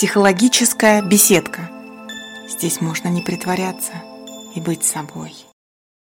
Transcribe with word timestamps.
Психологическая 0.00 1.02
беседка. 1.02 1.70
Здесь 2.48 2.80
можно 2.80 3.08
не 3.08 3.20
притворяться 3.20 3.92
и 4.54 4.58
быть 4.58 4.82
собой. 4.82 5.34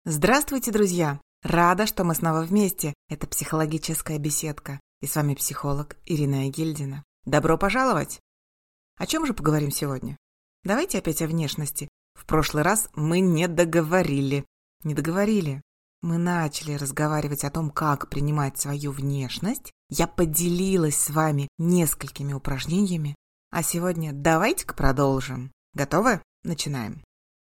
Здравствуйте, 0.03 0.73
друзья! 0.73 1.21
Рада, 1.43 1.87
что 1.87 2.03
мы 2.03 2.13
снова 2.13 2.41
вместе. 2.41 2.93
Это 3.07 3.25
психологическая 3.25 4.19
беседка. 4.19 4.81
И 4.99 5.07
с 5.07 5.15
вами 5.15 5.33
психолог 5.33 5.95
Ирина 6.03 6.47
Егельдина. 6.47 7.05
Добро 7.23 7.57
пожаловать! 7.57 8.19
О 8.97 9.05
чем 9.05 9.25
же 9.25 9.33
поговорим 9.33 9.71
сегодня? 9.71 10.17
Давайте 10.65 10.97
опять 10.97 11.21
о 11.21 11.27
внешности. 11.27 11.87
В 12.15 12.25
прошлый 12.25 12.63
раз 12.63 12.89
мы 12.95 13.21
не 13.21 13.47
договорили. 13.47 14.43
Не 14.83 14.93
договорили. 14.93 15.61
Мы 16.01 16.17
начали 16.17 16.73
разговаривать 16.73 17.45
о 17.45 17.49
том, 17.49 17.69
как 17.69 18.09
принимать 18.09 18.59
свою 18.59 18.91
внешность. 18.91 19.71
Я 19.89 20.05
поделилась 20.05 20.97
с 20.97 21.11
вами 21.11 21.47
несколькими 21.57 22.33
упражнениями, 22.33 23.15
а 23.51 23.63
сегодня 23.63 24.11
давайте-ка 24.13 24.73
продолжим. 24.73 25.51
Готовы? 25.73 26.21
Начинаем. 26.43 27.03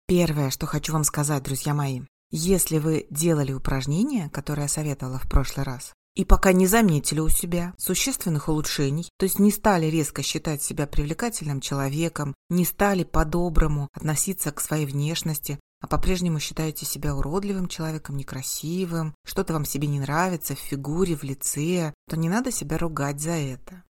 Первое, 0.07 0.49
что 0.49 0.65
хочу 0.65 0.93
вам 0.93 1.03
сказать, 1.03 1.43
друзья 1.43 1.73
мои. 1.73 2.01
Если 2.29 2.79
вы 2.79 3.07
делали 3.09 3.53
упражнения, 3.53 4.29
которые 4.29 4.63
я 4.63 4.69
советовала 4.69 5.19
в 5.19 5.29
прошлый 5.29 5.65
раз, 5.65 5.93
и 6.15 6.25
пока 6.25 6.51
не 6.51 6.67
заметили 6.67 7.19
у 7.19 7.29
себя 7.29 7.73
существенных 7.77 8.47
улучшений, 8.47 9.09
то 9.17 9.23
есть 9.23 9.39
не 9.39 9.51
стали 9.51 9.87
резко 9.87 10.21
считать 10.21 10.61
себя 10.61 10.85
привлекательным 10.85 11.59
человеком, 11.59 12.35
не 12.49 12.65
стали 12.65 13.03
по-доброму 13.03 13.89
относиться 13.93 14.51
к 14.51 14.61
своей 14.61 14.85
внешности, 14.85 15.59
а 15.81 15.87
по-прежнему 15.87 16.39
считаете 16.39 16.85
себя 16.85 17.15
уродливым 17.15 17.67
человеком, 17.67 18.15
некрасивым, 18.15 19.15
что-то 19.25 19.53
вам 19.53 19.65
себе 19.65 19.87
не 19.87 19.99
нравится 19.99 20.55
в 20.55 20.59
фигуре, 20.59 21.15
в 21.15 21.23
лице, 21.23 21.93
то 22.07 22.15
не 22.15 22.29
надо 22.29 22.51
себя 22.51 22.77
ругать 22.77 23.19
за 23.19 23.31
это. 23.31 23.83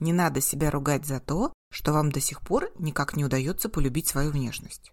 Не 0.00 0.12
надо 0.12 0.40
себя 0.40 0.70
ругать 0.70 1.06
за 1.06 1.20
то, 1.20 1.52
что 1.70 1.92
вам 1.92 2.10
до 2.12 2.20
сих 2.20 2.40
пор 2.40 2.70
никак 2.78 3.16
не 3.16 3.24
удается 3.24 3.68
полюбить 3.68 4.06
свою 4.06 4.30
внешность. 4.30 4.92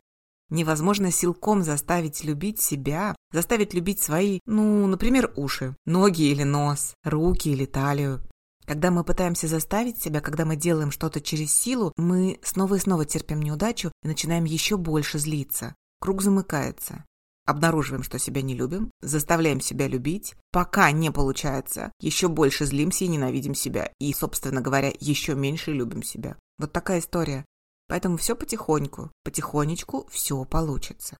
Невозможно 0.49 1.11
силком 1.11 1.63
заставить 1.63 2.23
любить 2.23 2.61
себя, 2.61 3.15
заставить 3.31 3.73
любить 3.73 4.01
свои, 4.01 4.39
ну, 4.45 4.85
например, 4.87 5.31
уши, 5.35 5.75
ноги 5.85 6.23
или 6.23 6.43
нос, 6.43 6.93
руки 7.03 7.49
или 7.49 7.65
талию. 7.65 8.21
Когда 8.65 8.89
мы 8.89 9.03
пытаемся 9.03 9.47
заставить 9.47 10.01
себя, 10.01 10.21
когда 10.21 10.45
мы 10.45 10.55
делаем 10.55 10.91
что-то 10.91 11.21
через 11.21 11.53
силу, 11.53 11.93
мы 11.97 12.39
снова 12.43 12.75
и 12.75 12.79
снова 12.79 13.05
терпим 13.05 13.41
неудачу 13.41 13.91
и 14.03 14.07
начинаем 14.07 14.43
еще 14.43 14.77
больше 14.77 15.19
злиться. 15.19 15.75
Круг 15.99 16.21
замыкается 16.21 17.05
обнаруживаем, 17.45 18.03
что 18.03 18.19
себя 18.19 18.41
не 18.41 18.55
любим, 18.55 18.91
заставляем 19.01 19.61
себя 19.61 19.87
любить, 19.87 20.35
пока 20.51 20.91
не 20.91 21.11
получается, 21.11 21.91
еще 21.99 22.27
больше 22.27 22.65
злимся 22.65 23.05
и 23.05 23.07
ненавидим 23.09 23.55
себя, 23.55 23.91
и, 23.99 24.13
собственно 24.13 24.61
говоря, 24.61 24.91
еще 24.99 25.35
меньше 25.35 25.71
любим 25.71 26.03
себя. 26.03 26.37
Вот 26.57 26.73
такая 26.73 26.99
история. 26.99 27.45
Поэтому 27.87 28.17
все 28.17 28.35
потихоньку, 28.35 29.11
потихонечку 29.23 30.07
все 30.11 30.43
получится. 30.45 31.17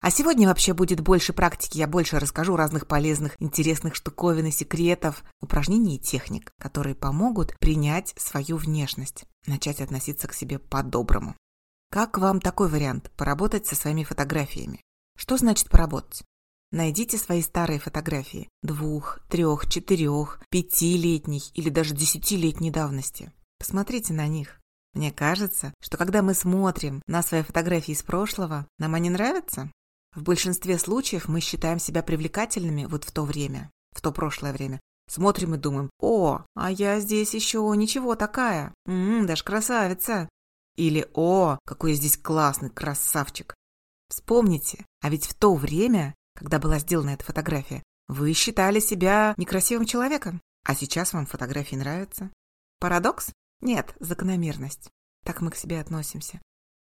А 0.00 0.10
сегодня 0.10 0.48
вообще 0.48 0.72
будет 0.72 1.00
больше 1.00 1.32
практики, 1.32 1.78
я 1.78 1.86
больше 1.86 2.18
расскажу 2.18 2.56
разных 2.56 2.88
полезных, 2.88 3.40
интересных 3.40 3.94
штуковин 3.94 4.46
и 4.46 4.50
секретов, 4.50 5.22
упражнений 5.40 5.94
и 5.94 6.00
техник, 6.00 6.50
которые 6.58 6.96
помогут 6.96 7.54
принять 7.60 8.12
свою 8.16 8.56
внешность, 8.56 9.24
начать 9.46 9.80
относиться 9.80 10.26
к 10.26 10.34
себе 10.34 10.58
по-доброму. 10.58 11.36
Как 11.88 12.18
вам 12.18 12.40
такой 12.40 12.68
вариант– 12.68 13.12
поработать 13.16 13.66
со 13.66 13.76
своими 13.76 14.02
фотографиями? 14.02 14.80
Что 15.16 15.36
значит 15.36 15.68
поработать? 15.68 16.22
Найдите 16.72 17.18
свои 17.18 17.42
старые 17.42 17.78
фотографии 17.78 18.48
двух, 18.62 19.20
трех, 19.28 19.68
четырех, 19.68 20.40
пятилетней 20.48 21.42
или 21.54 21.68
даже 21.68 21.94
десятилетней 21.94 22.70
давности. 22.70 23.30
Посмотрите 23.58 24.14
на 24.14 24.26
них. 24.26 24.58
Мне 24.94 25.12
кажется, 25.12 25.74
что 25.80 25.96
когда 25.96 26.22
мы 26.22 26.34
смотрим 26.34 27.02
на 27.06 27.22
свои 27.22 27.42
фотографии 27.42 27.92
из 27.92 28.02
прошлого, 28.02 28.66
нам 28.78 28.94
они 28.94 29.10
нравятся? 29.10 29.70
В 30.14 30.22
большинстве 30.22 30.78
случаев 30.78 31.28
мы 31.28 31.40
считаем 31.40 31.78
себя 31.78 32.02
привлекательными 32.02 32.84
вот 32.84 33.04
в 33.04 33.12
то 33.12 33.24
время, 33.24 33.70
в 33.94 34.00
то 34.00 34.12
прошлое 34.12 34.52
время. 34.52 34.80
Смотрим 35.10 35.54
и 35.54 35.58
думаем, 35.58 35.90
о, 36.00 36.42
а 36.54 36.70
я 36.70 37.00
здесь 37.00 37.34
еще 37.34 37.70
ничего 37.76 38.14
такая, 38.14 38.72
м-м, 38.86 39.26
даже 39.26 39.44
красавица. 39.44 40.28
Или, 40.76 41.06
о, 41.14 41.58
какой 41.66 41.90
я 41.90 41.96
здесь 41.96 42.16
классный 42.16 42.70
красавчик. 42.70 43.54
Вспомните, 44.12 44.84
а 45.00 45.08
ведь 45.08 45.24
в 45.24 45.32
то 45.32 45.54
время, 45.54 46.14
когда 46.34 46.58
была 46.58 46.78
сделана 46.78 47.10
эта 47.14 47.24
фотография, 47.24 47.82
вы 48.08 48.34
считали 48.34 48.78
себя 48.78 49.32
некрасивым 49.38 49.86
человеком, 49.86 50.42
а 50.66 50.74
сейчас 50.74 51.14
вам 51.14 51.24
фотографии 51.24 51.76
нравятся. 51.76 52.30
Парадокс? 52.78 53.32
Нет, 53.62 53.96
закономерность. 54.00 54.90
Так 55.24 55.40
мы 55.40 55.50
к 55.50 55.56
себе 55.56 55.80
относимся. 55.80 56.42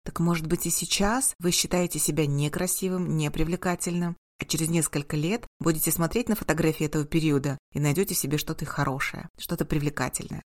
Так 0.05 0.19
может 0.19 0.49
быть 0.49 0.67
и 0.67 0.71
сейчас 0.71 1.35
вы 1.39 1.53
считаете 1.53 2.01
себя 2.01 2.27
некрасивым, 2.27 3.17
непривлекательным, 3.17 4.17
а 4.41 4.45
через 4.45 4.69
несколько 4.69 5.17
лет 5.17 5.47
будете 5.61 5.93
смотреть 5.93 6.29
на 6.29 6.35
фотографии 6.35 6.87
этого 6.87 7.05
периода 7.05 7.59
и 7.71 7.79
найдете 7.79 8.17
в 8.17 8.19
себе 8.19 8.39
что-то 8.39 8.65
хорошее, 8.65 9.29
что-то 9.39 9.65
привлекательное. 9.65 10.43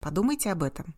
Подумайте 0.00 0.52
об 0.52 0.62
этом. 0.62 0.94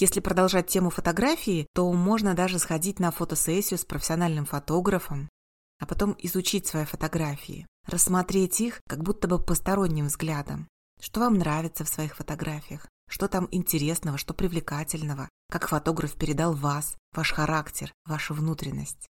Если 0.00 0.20
продолжать 0.20 0.68
тему 0.68 0.90
фотографии, 0.90 1.66
то 1.74 1.92
можно 1.92 2.34
даже 2.34 2.60
сходить 2.60 3.00
на 3.00 3.10
фотосессию 3.10 3.78
с 3.78 3.84
профессиональным 3.84 4.46
фотографом, 4.46 5.28
а 5.80 5.86
потом 5.86 6.14
изучить 6.20 6.68
свои 6.68 6.84
фотографии, 6.84 7.66
рассмотреть 7.84 8.60
их 8.60 8.80
как 8.88 9.02
будто 9.02 9.26
бы 9.26 9.40
посторонним 9.40 10.06
взглядом. 10.06 10.68
Что 11.00 11.20
вам 11.20 11.34
нравится 11.34 11.84
в 11.84 11.88
своих 11.88 12.14
фотографиях? 12.14 12.86
Что 13.10 13.26
там 13.26 13.48
интересного, 13.50 14.18
что 14.18 14.34
привлекательного? 14.34 15.28
Как 15.50 15.66
фотограф 15.66 16.14
передал 16.14 16.52
вас, 16.54 16.96
ваш 17.12 17.32
характер, 17.32 17.92
вашу 18.04 18.34
внутренность? 18.34 19.08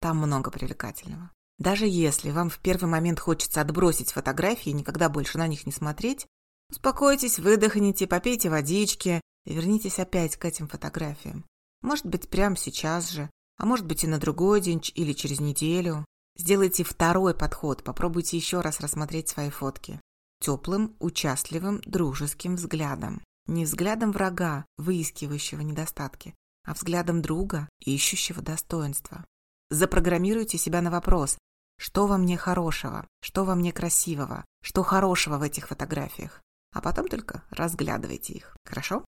Там 0.00 0.16
много 0.16 0.50
привлекательного. 0.50 1.30
Даже 1.58 1.86
если 1.86 2.32
вам 2.32 2.50
в 2.50 2.58
первый 2.58 2.88
момент 2.88 3.20
хочется 3.20 3.60
отбросить 3.60 4.10
фотографии 4.10 4.70
и 4.70 4.74
никогда 4.74 5.08
больше 5.08 5.38
на 5.38 5.46
них 5.46 5.64
не 5.64 5.72
смотреть, 5.72 6.26
успокойтесь, 6.70 7.38
выдохните, 7.38 8.08
попейте 8.08 8.50
водички, 8.50 9.20
и 9.44 9.54
вернитесь 9.54 9.98
опять 9.98 10.36
к 10.36 10.44
этим 10.44 10.68
фотографиям. 10.68 11.44
Может 11.82 12.06
быть, 12.06 12.28
прямо 12.28 12.56
сейчас 12.56 13.10
же, 13.10 13.30
а 13.56 13.66
может 13.66 13.86
быть 13.86 14.04
и 14.04 14.06
на 14.06 14.18
другой 14.18 14.60
день 14.60 14.80
или 14.94 15.12
через 15.12 15.40
неделю. 15.40 16.04
Сделайте 16.36 16.82
второй 16.82 17.34
подход, 17.34 17.84
попробуйте 17.84 18.36
еще 18.36 18.60
раз 18.60 18.80
рассмотреть 18.80 19.28
свои 19.28 19.50
фотки. 19.50 20.00
Теплым, 20.40 20.96
участливым, 20.98 21.80
дружеским 21.84 22.56
взглядом. 22.56 23.22
Не 23.46 23.64
взглядом 23.64 24.10
врага, 24.10 24.64
выискивающего 24.78 25.60
недостатки, 25.60 26.34
а 26.64 26.74
взглядом 26.74 27.22
друга, 27.22 27.68
ищущего 27.78 28.42
достоинства. 28.42 29.24
Запрограммируйте 29.70 30.58
себя 30.58 30.80
на 30.80 30.90
вопрос, 30.90 31.38
что 31.78 32.06
во 32.06 32.16
мне 32.16 32.36
хорошего, 32.36 33.06
что 33.20 33.44
во 33.44 33.54
мне 33.54 33.72
красивого, 33.72 34.44
что 34.62 34.82
хорошего 34.82 35.38
в 35.38 35.42
этих 35.42 35.68
фотографиях, 35.68 36.40
а 36.72 36.80
потом 36.80 37.08
только 37.08 37.42
разглядывайте 37.50 38.32
их. 38.32 38.56
Хорошо? 38.64 39.04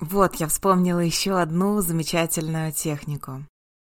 Вот, 0.00 0.36
я 0.36 0.48
вспомнила 0.48 1.00
еще 1.00 1.38
одну 1.38 1.82
замечательную 1.82 2.72
технику. 2.72 3.44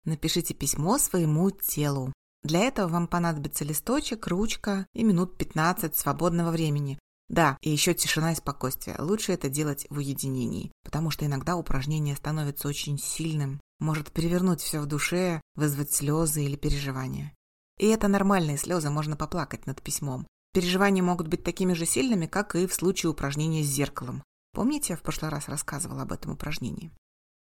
Напишите 0.05 0.55
письмо 0.55 0.97
своему 0.97 1.51
телу. 1.51 2.11
Для 2.41 2.61
этого 2.61 2.87
вам 2.87 3.07
понадобится 3.07 3.63
листочек, 3.63 4.25
ручка 4.27 4.87
и 4.95 5.03
минут 5.03 5.37
15 5.37 5.95
свободного 5.95 6.49
времени. 6.49 6.97
Да, 7.27 7.57
и 7.61 7.69
еще 7.69 7.93
тишина 7.93 8.31
и 8.31 8.35
спокойствие. 8.35 8.95
Лучше 8.97 9.33
это 9.33 9.49
делать 9.49 9.85
в 9.91 9.97
уединении, 9.97 10.71
потому 10.83 11.11
что 11.11 11.27
иногда 11.27 11.55
упражнение 11.55 12.15
становится 12.15 12.67
очень 12.67 12.97
сильным, 12.97 13.61
может 13.79 14.11
перевернуть 14.11 14.61
все 14.61 14.79
в 14.79 14.87
душе, 14.87 15.41
вызвать 15.53 15.93
слезы 15.93 16.43
или 16.43 16.55
переживания. 16.55 17.33
И 17.77 17.85
это 17.85 18.07
нормальные 18.07 18.57
слезы, 18.57 18.89
можно 18.89 19.15
поплакать 19.15 19.67
над 19.67 19.81
письмом. 19.83 20.25
Переживания 20.53 21.03
могут 21.03 21.27
быть 21.27 21.43
такими 21.43 21.73
же 21.73 21.85
сильными, 21.85 22.25
как 22.25 22.55
и 22.55 22.65
в 22.65 22.73
случае 22.73 23.11
упражнения 23.11 23.63
с 23.63 23.67
зеркалом. 23.67 24.23
Помните, 24.53 24.93
я 24.93 24.97
в 24.97 25.01
прошлый 25.01 25.31
раз 25.31 25.47
рассказывала 25.47 26.03
об 26.03 26.11
этом 26.11 26.33
упражнении? 26.33 26.91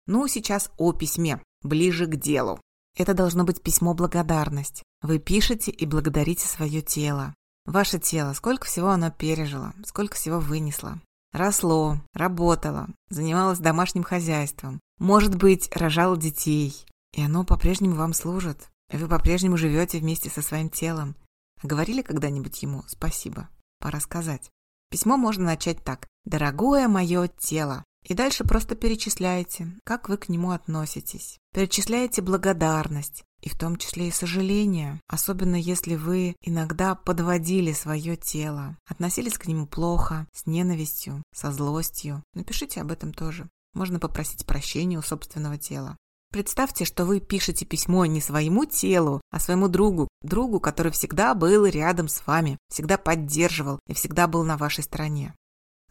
Ну, 0.06 0.28
сейчас 0.28 0.70
о 0.78 0.92
письме, 0.94 1.42
ближе 1.62 2.06
к 2.08 2.16
делу. 2.16 2.60
Это 2.96 3.14
должно 3.14 3.44
быть 3.44 3.62
письмо 3.62 3.94
благодарность. 3.94 4.84
Вы 5.02 5.20
пишете 5.20 5.72
и 5.72 5.86
благодарите 5.86 6.48
свое 6.48 6.82
тело. 6.82 7.34
Ваше 7.66 8.00
тело, 8.00 8.34
сколько 8.34 8.66
всего 8.66 8.90
оно 8.90 9.10
пережило, 9.10 9.74
сколько 9.86 10.16
всего 10.16 10.40
вынесло. 10.40 11.02
Росло, 11.32 12.00
работало, 12.14 12.90
занималось 13.10 13.60
домашним 13.60 14.04
хозяйством. 14.04 14.80
Может 15.00 15.36
быть, 15.36 15.70
рожало 15.76 16.18
детей. 16.18 16.86
И 17.14 17.24
оно 17.24 17.44
по-прежнему 17.44 17.96
вам 17.96 18.14
служит. 18.14 18.70
И 18.92 18.98
вы 18.98 19.08
по-прежнему 19.08 19.58
живете 19.58 20.00
вместе 20.00 20.30
со 20.30 20.42
своим 20.42 20.70
телом. 20.70 21.16
Говорили 21.64 22.02
когда-нибудь 22.02 22.62
ему 22.62 22.84
«спасибо»? 22.88 23.50
Пора 23.80 24.00
сказать. 24.00 24.52
Письмо 24.92 25.18
можно 25.18 25.46
начать 25.46 25.84
так. 25.84 26.08
«Дорогое 26.26 26.88
мое 26.88 27.28
тело». 27.28 27.84
И 28.04 28.14
дальше 28.14 28.44
просто 28.44 28.76
перечисляете, 28.76 29.74
как 29.86 30.10
вы 30.10 30.18
к 30.18 30.28
нему 30.28 30.52
относитесь. 30.52 31.40
Перечисляете 31.54 32.22
благодарность, 32.22 33.24
и 33.42 33.50
в 33.50 33.58
том 33.58 33.78
числе 33.78 34.10
и 34.10 34.12
сожаление, 34.12 35.00
особенно 35.08 35.56
если 35.56 35.96
вы 35.96 36.36
иногда 36.42 36.96
подводили 36.96 37.72
свое 37.72 38.18
тело, 38.18 38.78
относились 38.86 39.38
к 39.38 39.48
нему 39.48 39.68
плохо, 39.68 40.28
с 40.34 40.46
ненавистью, 40.46 41.24
со 41.34 41.52
злостью. 41.52 42.24
Напишите 42.34 42.82
об 42.82 42.92
этом 42.92 43.14
тоже. 43.14 43.50
Можно 43.74 44.00
попросить 44.00 44.46
прощения 44.46 44.98
у 44.98 45.02
собственного 45.02 45.58
тела. 45.58 45.98
Представьте, 46.32 46.84
что 46.84 47.06
вы 47.06 47.20
пишете 47.20 47.64
письмо 47.64 48.06
не 48.06 48.20
своему 48.20 48.66
телу, 48.66 49.22
а 49.30 49.40
своему 49.40 49.68
другу, 49.68 50.08
другу, 50.22 50.60
который 50.60 50.92
всегда 50.92 51.36
был 51.36 51.66
рядом 51.66 52.08
с 52.08 52.26
вами, 52.26 52.58
всегда 52.70 52.98
поддерживал 52.98 53.80
и 53.88 53.94
всегда 53.94 54.28
был 54.28 54.44
на 54.44 54.58
вашей 54.58 54.84
стороне. 54.84 55.36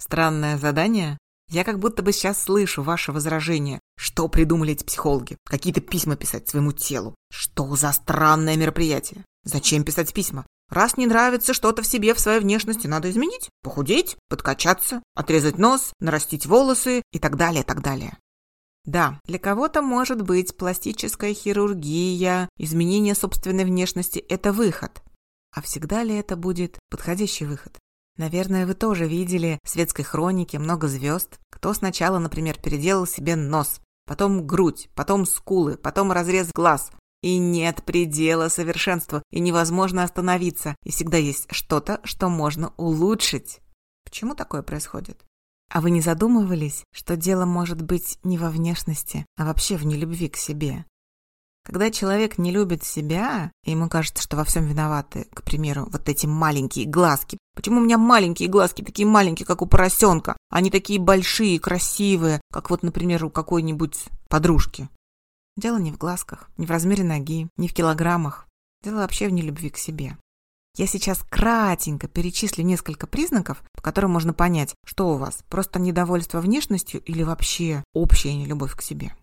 Странное 0.02 0.58
задание? 0.58 1.16
Я 1.49 1.62
как 1.62 1.78
будто 1.78 2.02
бы 2.02 2.12
сейчас 2.12 2.43
слышу 2.43 2.82
ваше 2.82 3.12
возражение. 3.12 3.78
Что 3.96 4.26
придумали 4.26 4.72
эти 4.72 4.82
психологи? 4.82 5.37
Какие-то 5.44 5.81
письма 5.81 6.16
писать 6.16 6.49
своему 6.49 6.72
телу? 6.72 7.14
Что 7.31 7.76
за 7.76 7.93
странное 7.93 8.56
мероприятие? 8.56 9.25
Зачем 9.44 9.84
писать 9.84 10.12
письма? 10.12 10.44
Раз 10.69 10.96
не 10.96 11.06
нравится 11.06 11.54
что-то 11.54 11.82
в 11.82 11.87
себе, 11.87 12.14
в 12.14 12.19
своей 12.19 12.40
внешности, 12.40 12.88
надо 12.88 13.12
изменить, 13.12 13.49
похудеть, 13.62 14.16
подкачаться, 14.28 15.04
отрезать 15.14 15.56
нос, 15.56 15.93
нарастить 16.00 16.46
волосы 16.46 17.02
и 17.12 17.20
так 17.20 17.37
далее, 17.37 17.62
так 17.62 17.81
далее. 17.81 18.19
Да, 18.84 19.20
для 19.22 19.38
кого-то 19.38 19.82
может 19.82 20.22
быть 20.22 20.56
пластическая 20.56 21.32
хирургия, 21.32 22.49
изменение 22.58 23.14
собственной 23.14 23.64
внешности– 23.64 24.19
это 24.28 24.52
выход. 24.52 25.00
А 25.54 25.62
всегда 25.62 26.02
ли 26.02 26.16
это 26.16 26.34
будет 26.34 26.81
подходящий 26.90 27.44
выход? 27.44 27.78
Наверное, 28.17 28.67
вы 28.67 28.75
тоже 28.75 29.06
видели 29.06 29.59
в 29.64 29.69
светской 29.69 30.03
хронике 30.03 30.59
много 30.59 30.87
звезд, 30.88 31.38
кто 31.50 31.73
сначала, 31.73 32.19
например, 32.19 32.59
переделал 32.59 33.06
себе 33.06 33.37
нос, 33.37 33.81
потом 34.06 34.47
грудь, 34.47 34.91
потом 34.94 35.25
скулы, 35.25 35.76
потом 35.76 36.12
разрез 36.12 36.50
глаз. 36.55 36.93
И 37.23 37.38
нет 37.38 37.85
предела 37.85 38.49
совершенства, 38.49 39.23
и 39.31 39.38
невозможно 39.38 40.03
остановиться, 40.03 40.75
и 40.82 40.91
всегда 40.91 41.19
есть 41.19 41.47
что-то, 41.53 42.00
что 42.03 42.29
можно 42.29 42.73
улучшить. 42.76 43.61
Почему 44.05 44.35
такое 44.35 44.62
происходит? 44.62 45.25
А 45.70 45.81
вы 45.81 45.91
не 45.91 46.00
задумывались, 46.00 46.85
что 46.93 47.17
дело 47.17 47.47
может 47.47 47.81
быть 47.81 48.19
не 48.25 48.37
во 48.38 48.50
внешности, 48.50 49.25
а 49.37 49.44
вообще 49.47 49.76
в 49.76 49.87
нелюбви 49.87 50.29
к 50.29 50.37
себе? 50.37 50.85
Когда 51.64 51.91
человек 51.91 52.38
не 52.38 52.50
любит 52.50 52.82
себя, 52.82 53.53
и 53.64 53.70
ему 53.70 53.88
кажется, 53.88 54.23
что 54.23 54.37
во 54.37 54.44
всем 54.44 54.67
виноваты, 54.67 55.29
к 55.32 55.43
примеру, 55.44 55.88
вот 55.91 56.09
эти 56.09 56.26
маленькие 56.26 56.87
глазки. 56.87 57.38
Почему 57.55 57.81
у 57.81 57.85
меня 57.85 57.99
маленькие 57.99 58.49
глазки 58.49 58.82
такие 58.82 59.06
маленькие, 59.06 59.47
как 59.47 59.62
у 59.62 59.67
поросенка? 59.67 60.37
Они 60.50 60.70
такие 60.70 60.99
большие, 60.99 61.61
красивые, 61.61 62.41
как 62.53 62.70
вот, 62.70 62.82
например, 62.82 63.25
у 63.25 63.31
какой-нибудь 63.31 64.06
подружки. 64.29 64.88
Дело 65.56 65.76
не 65.76 65.93
в 65.93 65.99
глазках, 65.99 66.50
не 66.56 66.67
в 66.67 66.70
размере 66.70 67.05
ноги, 67.05 67.49
не 67.56 67.69
в 67.69 67.75
килограммах. 67.75 68.49
Дело 68.82 68.97
вообще 68.97 69.29
в 69.29 69.32
нелюбви 69.32 69.70
к 69.70 69.76
себе. 69.76 70.17
Я 70.76 70.87
сейчас 70.87 71.23
кратенько 71.29 72.09
перечислю 72.09 72.64
несколько 72.64 73.06
признаков, 73.06 73.62
по 73.75 73.82
которым 73.82 74.12
можно 74.12 74.32
понять, 74.32 74.75
что 74.87 75.11
у 75.11 75.19
вас, 75.19 75.44
просто 75.50 75.79
недовольство 75.79 76.41
внешностью 76.41 77.03
или 77.03 77.23
вообще 77.23 77.85
общая 77.93 78.35
нелюбовь 78.35 78.75
к 78.75 78.81
себе. 78.81 79.14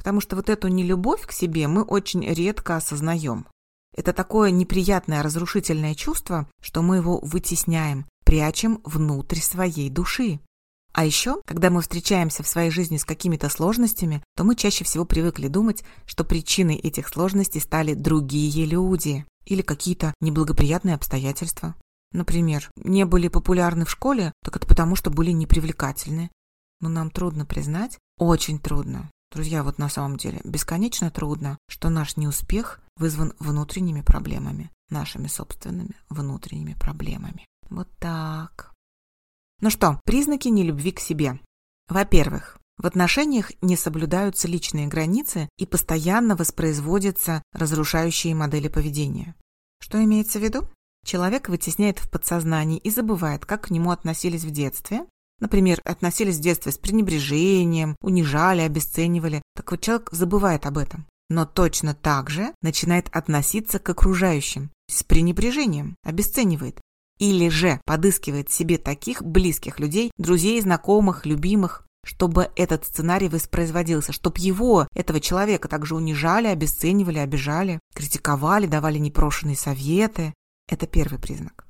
Потому 0.00 0.22
что 0.22 0.34
вот 0.34 0.48
эту 0.48 0.68
нелюбовь 0.68 1.26
к 1.26 1.32
себе 1.32 1.68
мы 1.68 1.82
очень 1.82 2.24
редко 2.24 2.76
осознаем. 2.76 3.46
Это 3.94 4.14
такое 4.14 4.50
неприятное 4.50 5.22
разрушительное 5.22 5.94
чувство, 5.94 6.48
что 6.62 6.80
мы 6.80 6.96
его 6.96 7.18
вытесняем, 7.22 8.06
прячем 8.24 8.80
внутрь 8.82 9.40
своей 9.40 9.90
души. 9.90 10.40
А 10.94 11.04
еще, 11.04 11.42
когда 11.44 11.68
мы 11.68 11.82
встречаемся 11.82 12.42
в 12.42 12.48
своей 12.48 12.70
жизни 12.70 12.96
с 12.96 13.04
какими-то 13.04 13.50
сложностями, 13.50 14.22
то 14.36 14.44
мы 14.44 14.56
чаще 14.56 14.84
всего 14.84 15.04
привыкли 15.04 15.48
думать, 15.48 15.84
что 16.06 16.24
причиной 16.24 16.76
этих 16.76 17.06
сложностей 17.08 17.60
стали 17.60 17.92
другие 17.92 18.64
люди 18.64 19.26
или 19.44 19.60
какие-то 19.60 20.14
неблагоприятные 20.22 20.94
обстоятельства. 20.94 21.74
Например, 22.12 22.70
не 22.76 23.04
были 23.04 23.28
популярны 23.28 23.84
в 23.84 23.90
школе, 23.90 24.32
так 24.42 24.56
это 24.56 24.66
потому, 24.66 24.96
что 24.96 25.10
были 25.10 25.32
непривлекательны. 25.32 26.30
Но 26.80 26.88
нам 26.88 27.10
трудно 27.10 27.44
признать, 27.44 27.98
очень 28.18 28.58
трудно, 28.58 29.10
Друзья, 29.32 29.62
вот 29.62 29.78
на 29.78 29.88
самом 29.88 30.16
деле 30.16 30.40
бесконечно 30.42 31.10
трудно, 31.10 31.56
что 31.68 31.88
наш 31.88 32.16
неуспех 32.16 32.80
вызван 32.96 33.32
внутренними 33.38 34.00
проблемами, 34.00 34.70
нашими 34.88 35.28
собственными 35.28 35.94
внутренними 36.08 36.74
проблемами. 36.74 37.46
Вот 37.68 37.88
так. 37.98 38.72
Ну 39.60 39.70
что, 39.70 40.00
признаки 40.04 40.48
нелюбви 40.48 40.90
к 40.90 41.00
себе. 41.00 41.38
Во-первых, 41.88 42.58
в 42.76 42.86
отношениях 42.86 43.52
не 43.60 43.76
соблюдаются 43.76 44.48
личные 44.48 44.88
границы 44.88 45.48
и 45.58 45.66
постоянно 45.66 46.34
воспроизводятся 46.34 47.42
разрушающие 47.52 48.34
модели 48.34 48.68
поведения. 48.68 49.36
Что 49.80 50.02
имеется 50.02 50.38
в 50.38 50.42
виду? 50.42 50.68
Человек 51.04 51.48
вытесняет 51.48 51.98
в 51.98 52.10
подсознании 52.10 52.78
и 52.78 52.90
забывает, 52.90 53.46
как 53.46 53.64
к 53.64 53.70
нему 53.70 53.90
относились 53.90 54.44
в 54.44 54.50
детстве, 54.50 55.06
Например, 55.40 55.80
относились 55.84 56.36
в 56.36 56.40
детстве 56.40 56.70
с 56.70 56.78
пренебрежением, 56.78 57.96
унижали, 58.02 58.60
обесценивали. 58.60 59.42
Так 59.56 59.70
вот 59.70 59.80
человек 59.80 60.10
забывает 60.12 60.66
об 60.66 60.78
этом. 60.78 61.06
Но 61.30 61.46
точно 61.46 61.94
так 61.94 62.28
же 62.28 62.52
начинает 62.60 63.08
относиться 63.14 63.78
к 63.78 63.88
окружающим 63.88 64.70
с 64.90 65.02
пренебрежением, 65.02 65.96
обесценивает. 66.04 66.80
Или 67.18 67.48
же 67.48 67.80
подыскивает 67.84 68.50
себе 68.50 68.78
таких 68.78 69.22
близких 69.22 69.78
людей, 69.78 70.10
друзей, 70.18 70.60
знакомых, 70.60 71.26
любимых, 71.26 71.86
чтобы 72.04 72.50
этот 72.56 72.84
сценарий 72.86 73.28
воспроизводился, 73.28 74.12
чтобы 74.12 74.40
его, 74.40 74.88
этого 74.94 75.20
человека, 75.20 75.68
также 75.68 75.94
унижали, 75.94 76.46
обесценивали, 76.48 77.18
обижали, 77.18 77.78
критиковали, 77.94 78.66
давали 78.66 78.98
непрошенные 78.98 79.56
советы. 79.56 80.34
Это 80.68 80.86
первый 80.86 81.18
признак. 81.18 81.66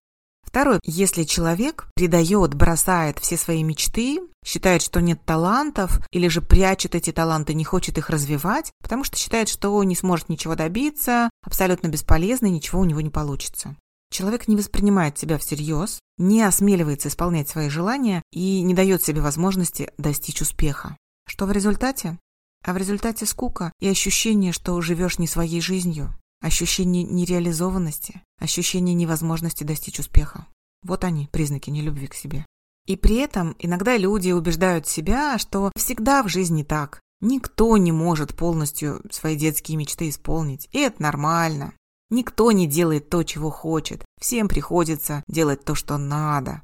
Второй, 0.50 0.80
если 0.82 1.22
человек 1.22 1.86
предает, 1.94 2.54
бросает 2.54 3.20
все 3.20 3.36
свои 3.36 3.62
мечты, 3.62 4.18
считает, 4.44 4.82
что 4.82 5.00
нет 5.00 5.24
талантов, 5.24 6.00
или 6.10 6.26
же 6.26 6.42
прячет 6.42 6.96
эти 6.96 7.12
таланты, 7.12 7.54
не 7.54 7.62
хочет 7.62 7.98
их 7.98 8.10
развивать, 8.10 8.72
потому 8.82 9.04
что 9.04 9.16
считает, 9.16 9.48
что 9.48 9.82
не 9.84 9.94
сможет 9.94 10.28
ничего 10.28 10.56
добиться, 10.56 11.30
абсолютно 11.46 11.86
бесполезно 11.86 12.46
и 12.46 12.50
ничего 12.50 12.80
у 12.80 12.84
него 12.84 13.00
не 13.00 13.10
получится. 13.10 13.76
Человек 14.12 14.48
не 14.48 14.56
воспринимает 14.56 15.16
себя 15.16 15.38
всерьез, 15.38 16.00
не 16.18 16.42
осмеливается 16.42 17.08
исполнять 17.08 17.48
свои 17.48 17.68
желания 17.68 18.20
и 18.32 18.62
не 18.62 18.74
дает 18.74 19.04
себе 19.04 19.20
возможности 19.20 19.92
достичь 19.98 20.42
успеха. 20.42 20.96
Что 21.28 21.46
в 21.46 21.52
результате? 21.52 22.18
А 22.64 22.72
в 22.72 22.76
результате 22.76 23.24
скука 23.24 23.72
и 23.78 23.88
ощущение, 23.88 24.52
что 24.52 24.80
живешь 24.80 25.20
не 25.20 25.28
своей 25.28 25.60
жизнью, 25.60 26.12
ощущение 26.40 27.04
нереализованности, 27.04 28.22
ощущение 28.38 28.94
невозможности 28.94 29.64
достичь 29.64 29.98
успеха. 29.98 30.46
Вот 30.82 31.04
они, 31.04 31.28
признаки 31.30 31.70
нелюбви 31.70 32.06
к 32.06 32.14
себе. 32.14 32.46
И 32.86 32.96
при 32.96 33.16
этом 33.16 33.54
иногда 33.58 33.96
люди 33.96 34.30
убеждают 34.30 34.86
себя, 34.86 35.38
что 35.38 35.70
всегда 35.76 36.22
в 36.22 36.28
жизни 36.28 36.62
так. 36.62 37.00
Никто 37.20 37.76
не 37.76 37.92
может 37.92 38.34
полностью 38.34 39.02
свои 39.10 39.36
детские 39.36 39.76
мечты 39.76 40.08
исполнить, 40.08 40.68
и 40.72 40.78
это 40.78 41.02
нормально. 41.02 41.74
Никто 42.08 42.50
не 42.50 42.66
делает 42.66 43.10
то, 43.10 43.22
чего 43.22 43.50
хочет. 43.50 44.04
Всем 44.20 44.48
приходится 44.48 45.22
делать 45.28 45.64
то, 45.64 45.74
что 45.74 45.98
надо. 45.98 46.62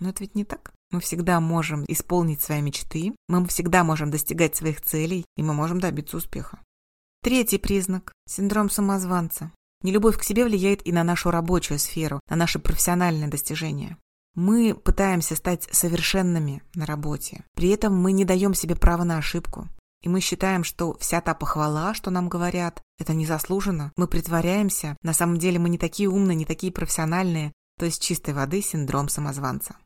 Но 0.00 0.08
это 0.08 0.24
ведь 0.24 0.34
не 0.34 0.44
так. 0.44 0.72
Мы 0.90 1.00
всегда 1.00 1.38
можем 1.38 1.84
исполнить 1.86 2.40
свои 2.40 2.60
мечты, 2.62 3.14
мы 3.28 3.46
всегда 3.46 3.84
можем 3.84 4.10
достигать 4.10 4.56
своих 4.56 4.80
целей, 4.80 5.24
и 5.36 5.42
мы 5.42 5.54
можем 5.54 5.78
добиться 5.78 6.16
успеха. 6.16 6.58
Третий 7.22 7.58
признак– 7.58 8.12
синдром 8.26 8.70
самозванца. 8.70 9.52
Нелюбовь 9.82 10.16
к 10.16 10.22
себе 10.22 10.42
влияет 10.42 10.86
и 10.86 10.90
на 10.90 11.04
нашу 11.04 11.30
рабочую 11.30 11.78
сферу, 11.78 12.18
на 12.30 12.36
наши 12.36 12.58
профессиональные 12.58 13.28
достижения. 13.28 13.98
Мы 14.34 14.74
пытаемся 14.74 15.36
стать 15.36 15.68
совершенными 15.70 16.62
на 16.74 16.86
работе. 16.86 17.44
При 17.54 17.68
этом 17.68 17.94
мы 17.94 18.12
не 18.12 18.24
даем 18.24 18.54
себе 18.54 18.74
права 18.74 19.04
на 19.04 19.18
ошибку. 19.18 19.68
И 20.00 20.08
мы 20.08 20.20
считаем, 20.20 20.64
что 20.64 20.96
вся 20.98 21.20
та 21.20 21.34
похвала, 21.34 21.92
что 21.92 22.10
нам 22.10 22.30
говорят, 22.30 22.82
это 22.98 23.12
незаслуженно. 23.12 23.92
Мы 23.96 24.06
притворяемся. 24.06 24.96
На 25.02 25.12
самом 25.12 25.36
деле 25.36 25.58
мы 25.58 25.68
не 25.68 25.76
такие 25.76 26.08
умные, 26.08 26.36
не 26.36 26.46
такие 26.46 26.72
профессиональные. 26.72 27.52
То 27.78 27.84
есть 27.84 28.02
чистой 28.02 28.32
воды 28.32 28.62
синдром 28.62 29.10
самозванца. 29.10 29.76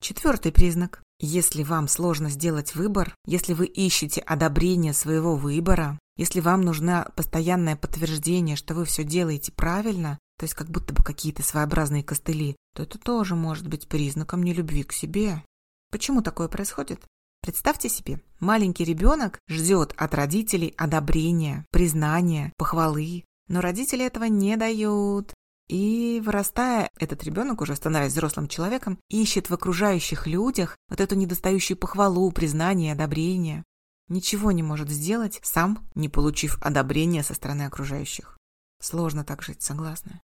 Четвертый 0.00 0.50
признак. 0.50 1.02
Если 1.18 1.62
вам 1.62 1.88
сложно 1.88 2.30
сделать 2.30 2.74
выбор, 2.74 3.14
если 3.26 3.52
вы 3.52 3.66
ищете 3.66 4.22
одобрение 4.22 4.94
своего 4.94 5.36
выбора, 5.36 5.98
если 6.20 6.40
вам 6.40 6.60
нужно 6.60 7.10
постоянное 7.16 7.76
подтверждение, 7.76 8.54
что 8.54 8.74
вы 8.74 8.84
все 8.84 9.04
делаете 9.04 9.52
правильно, 9.52 10.18
то 10.38 10.44
есть 10.44 10.52
как 10.52 10.68
будто 10.68 10.92
бы 10.92 11.02
какие-то 11.02 11.42
своеобразные 11.42 12.04
костыли, 12.04 12.56
то 12.74 12.82
это 12.82 12.98
тоже 12.98 13.36
может 13.36 13.66
быть 13.68 13.88
признаком 13.88 14.42
нелюбви 14.42 14.82
к 14.82 14.92
себе. 14.92 15.42
Почему 15.90 16.20
такое 16.20 16.48
происходит? 16.48 17.00
Представьте 17.40 17.88
себе, 17.88 18.20
маленький 18.38 18.84
ребенок 18.84 19.38
ждет 19.48 19.94
от 19.96 20.14
родителей 20.14 20.74
одобрения, 20.76 21.64
признания, 21.70 22.52
похвалы, 22.58 23.24
но 23.48 23.62
родители 23.62 24.04
этого 24.04 24.24
не 24.24 24.58
дают. 24.58 25.32
И 25.70 26.20
вырастая, 26.22 26.90
этот 26.98 27.24
ребенок, 27.24 27.62
уже 27.62 27.74
становясь 27.76 28.12
взрослым 28.12 28.46
человеком, 28.46 28.98
ищет 29.08 29.48
в 29.48 29.54
окружающих 29.54 30.26
людях 30.26 30.76
вот 30.90 31.00
эту 31.00 31.14
недостающую 31.14 31.78
похвалу, 31.78 32.30
признание, 32.30 32.92
одобрение 32.92 33.64
ничего 34.10 34.52
не 34.52 34.62
может 34.62 34.90
сделать, 34.90 35.40
сам 35.42 35.88
не 35.94 36.10
получив 36.10 36.58
одобрения 36.60 37.22
со 37.22 37.32
стороны 37.32 37.62
окружающих. 37.62 38.36
Сложно 38.82 39.24
так 39.24 39.42
жить, 39.42 39.62
согласна? 39.62 40.20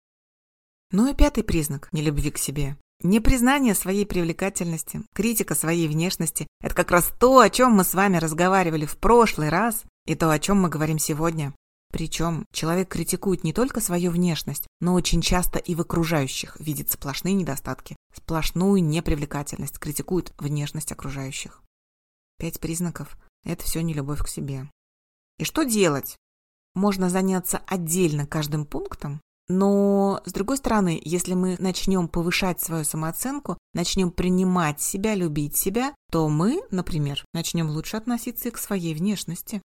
Ну 0.91 1.11
и 1.11 1.15
пятый 1.15 1.43
признак 1.43 1.89
нелюбви 1.91 2.29
к 2.29 2.37
себе 2.37 2.77
Непризнание 3.03 3.75
своей 3.75 4.07
привлекательности, 4.07 5.03
критика 5.13 5.53
своей 5.53 5.87
внешности– 5.87 6.47
это 6.61 6.73
как 6.73 6.89
раз 6.89 7.13
то, 7.19 7.39
о 7.39 7.49
чем 7.49 7.73
мы 7.73 7.83
с 7.83 7.93
вами 7.93 8.17
разговаривали 8.17 8.87
в 8.87 8.97
прошлый 8.97 9.49
раз, 9.49 9.83
и 10.07 10.15
то, 10.15 10.31
о 10.31 10.39
чем 10.39 10.59
мы 10.59 10.69
говорим 10.69 10.97
сегодня. 10.97 11.53
Причем 11.91 12.45
человек 12.51 12.89
критикует 12.89 13.43
не 13.43 13.53
только 13.53 13.81
свою 13.81 14.09
внешность, 14.09 14.65
но 14.81 14.95
очень 14.95 15.21
часто 15.21 15.59
и 15.59 15.75
в 15.75 15.81
окружающих 15.81 16.59
видит 16.59 16.89
сплошные 16.89 17.35
недостатки, 17.35 17.95
сплошную 18.15 18.83
непривлекательность, 18.83 19.77
критикует 19.77 20.33
внешность 20.39 20.91
окружающих. 20.91 21.61
Пять 22.39 22.59
признаков– 22.59 23.15
это 23.47 23.63
все 23.63 23.81
не 23.81 23.93
любовь 23.93 24.21
к 24.21 24.27
себе. 24.27 24.69
И 25.37 25.43
что 25.43 25.63
делать? 25.63 26.15
Можно 26.75 27.09
заняться 27.09 27.61
отдельно 27.67 28.27
каждым 28.27 28.65
пунктом, 28.65 29.21
но, 29.49 30.21
с 30.25 30.33
другой 30.33 30.57
стороны, 30.57 31.01
если 31.03 31.33
мы 31.33 31.55
начнем 31.59 32.09
повышать 32.09 32.59
свою 32.59 32.83
самооценку, 32.83 33.57
начнем 33.73 34.11
принимать 34.11 34.81
себя, 34.81 35.15
любить 35.15 35.55
себя, 35.55 35.95
то 36.11 36.27
мы, 36.27 36.61
например, 36.69 37.23
начнем 37.33 37.69
лучше 37.69 37.95
относиться 37.97 38.49
и 38.49 38.51
к 38.51 38.57
своей 38.57 38.93
внешности. 38.93 39.61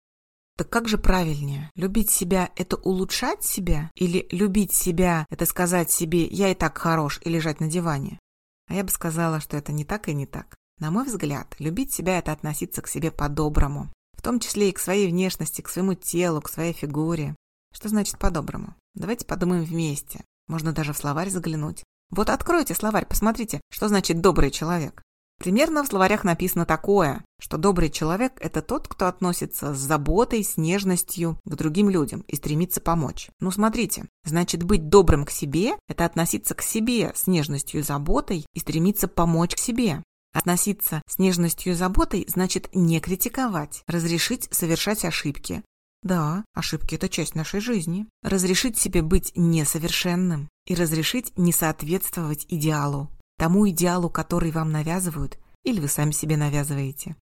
Так 0.58 0.70
как 0.70 0.90
же 0.90 0.98
правильнее? 0.98 1.72
Любить 1.76 2.10
себя– 2.10 2.52
это 2.58 2.76
улучшать 2.76 3.44
себя? 3.46 3.90
Или 3.96 4.28
любить 4.32 4.74
себя– 4.74 5.26
это 5.30 5.46
сказать 5.46 5.90
себе 5.90 6.26
«я 6.26 6.50
и 6.52 6.56
так 6.56 6.78
хорош» 6.78 7.22
и 7.24 7.30
лежать 7.30 7.62
на 7.62 7.68
диване? 7.68 8.20
А 8.68 8.74
я 8.74 8.84
бы 8.84 8.90
сказала, 8.90 9.40
что 9.40 9.56
это 9.56 9.72
не 9.72 9.86
так 9.86 10.10
и 10.10 10.14
не 10.14 10.26
так. 10.26 10.58
На 10.80 10.92
мой 10.92 11.06
взгляд, 11.06 11.56
любить 11.60 11.94
себя– 11.94 12.18
это 12.20 12.32
относиться 12.32 12.82
к 12.82 12.88
себе 12.88 13.12
по-доброму. 13.12 13.92
В 14.14 14.22
том 14.22 14.40
числе 14.40 14.70
и 14.70 14.72
к 14.72 14.80
своей 14.80 15.08
внешности, 15.08 15.62
к 15.62 15.70
своему 15.70 15.94
телу, 15.94 16.42
к 16.42 16.50
своей 16.50 16.74
фигуре. 16.74 17.36
Что 17.74 17.90
значит 17.90 18.18
по-доброму? 18.18 18.76
Давайте 18.96 19.26
подумаем 19.26 19.64
вместе. 19.64 20.24
Можно 20.48 20.72
даже 20.72 20.94
в 20.94 20.98
словарь 20.98 21.30
заглянуть. 21.30 21.84
Вот 22.12 22.30
откройте 22.30 22.74
словарь, 22.74 23.06
посмотрите, 23.06 23.60
что 23.70 23.88
значит 23.90 24.22
«добрый 24.22 24.52
человек». 24.52 25.04
Примерно 25.38 25.84
в 25.84 25.88
словарях 25.88 26.26
написано 26.26 26.66
такое, 26.66 27.24
что 27.40 27.58
добрый 27.58 27.90
человек– 27.90 28.34
это 28.42 28.62
тот, 28.62 28.90
кто 28.90 29.08
относится 29.08 29.74
с 29.74 29.78
заботой, 29.78 30.44
с 30.44 30.58
нежностью 30.58 31.40
к 31.46 31.56
другим 31.56 31.90
людям 31.90 32.26
и 32.28 32.36
стремится 32.36 32.82
помочь. 32.82 33.30
Ну, 33.40 33.50
смотрите, 33.50 34.06
значит, 34.26 34.64
быть 34.64 34.90
добрым 34.90 35.26
к 35.26 35.32
себе– 35.32 35.76
это 35.88 36.04
относиться 36.04 36.56
к 36.56 36.62
себе 36.62 37.14
с 37.16 37.26
нежностью 37.28 37.80
и 37.80 37.84
заботой 37.84 38.46
и 38.54 38.60
стремиться 38.60 39.08
помочь 39.08 39.56
к 39.56 39.60
себе. 39.60 40.04
Относиться 40.34 41.02
с 41.08 41.18
нежностью 41.18 41.74
и 41.74 41.76
заботой 41.76 42.26
значит 42.28 42.70
не 42.74 43.00
критиковать, 43.00 43.84
разрешить 43.88 44.48
совершать 44.52 45.06
ошибки. 45.06 45.64
Да, 46.02 46.46
ошибки– 46.54 46.96
это 46.96 47.10
часть 47.10 47.36
нашей 47.36 47.60
жизни. 47.60 48.08
Разрешить 48.24 48.78
себе 48.78 49.02
быть 49.02 49.34
несовершенным 49.36 50.48
и 50.66 50.76
разрешить 50.76 51.38
не 51.38 51.52
соответствовать 51.52 52.46
идеалу, 52.48 53.10
тому 53.38 53.68
идеалу, 53.70 54.10
который 54.10 54.52
вам 54.52 54.72
навязывают 54.72 55.40
или 55.64 55.80
вы 55.80 55.88
сами 55.88 56.12
себе 56.12 56.38
навязываете. 56.38 57.16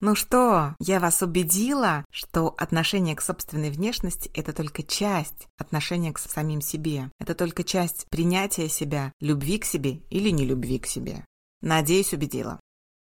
Ну 0.00 0.14
что, 0.14 0.74
я 0.80 1.00
вас 1.00 1.22
убедила, 1.22 2.04
что 2.10 2.54
отношение 2.58 3.14
к 3.14 3.22
собственной 3.22 3.70
внешности– 3.70 4.30
это 4.34 4.52
только 4.52 4.82
часть 4.82 5.46
отношения 5.56 6.12
к 6.12 6.18
самим 6.18 6.60
себе. 6.60 7.10
Это 7.18 7.34
только 7.34 7.62
часть 7.62 8.06
принятия 8.10 8.68
себя, 8.68 9.12
любви 9.20 9.58
к 9.58 9.64
себе 9.64 10.02
или 10.10 10.30
нелюбви 10.30 10.78
к 10.78 10.86
себе. 10.86 11.24
Надеюсь, 11.64 12.12
убедила. 12.12 12.60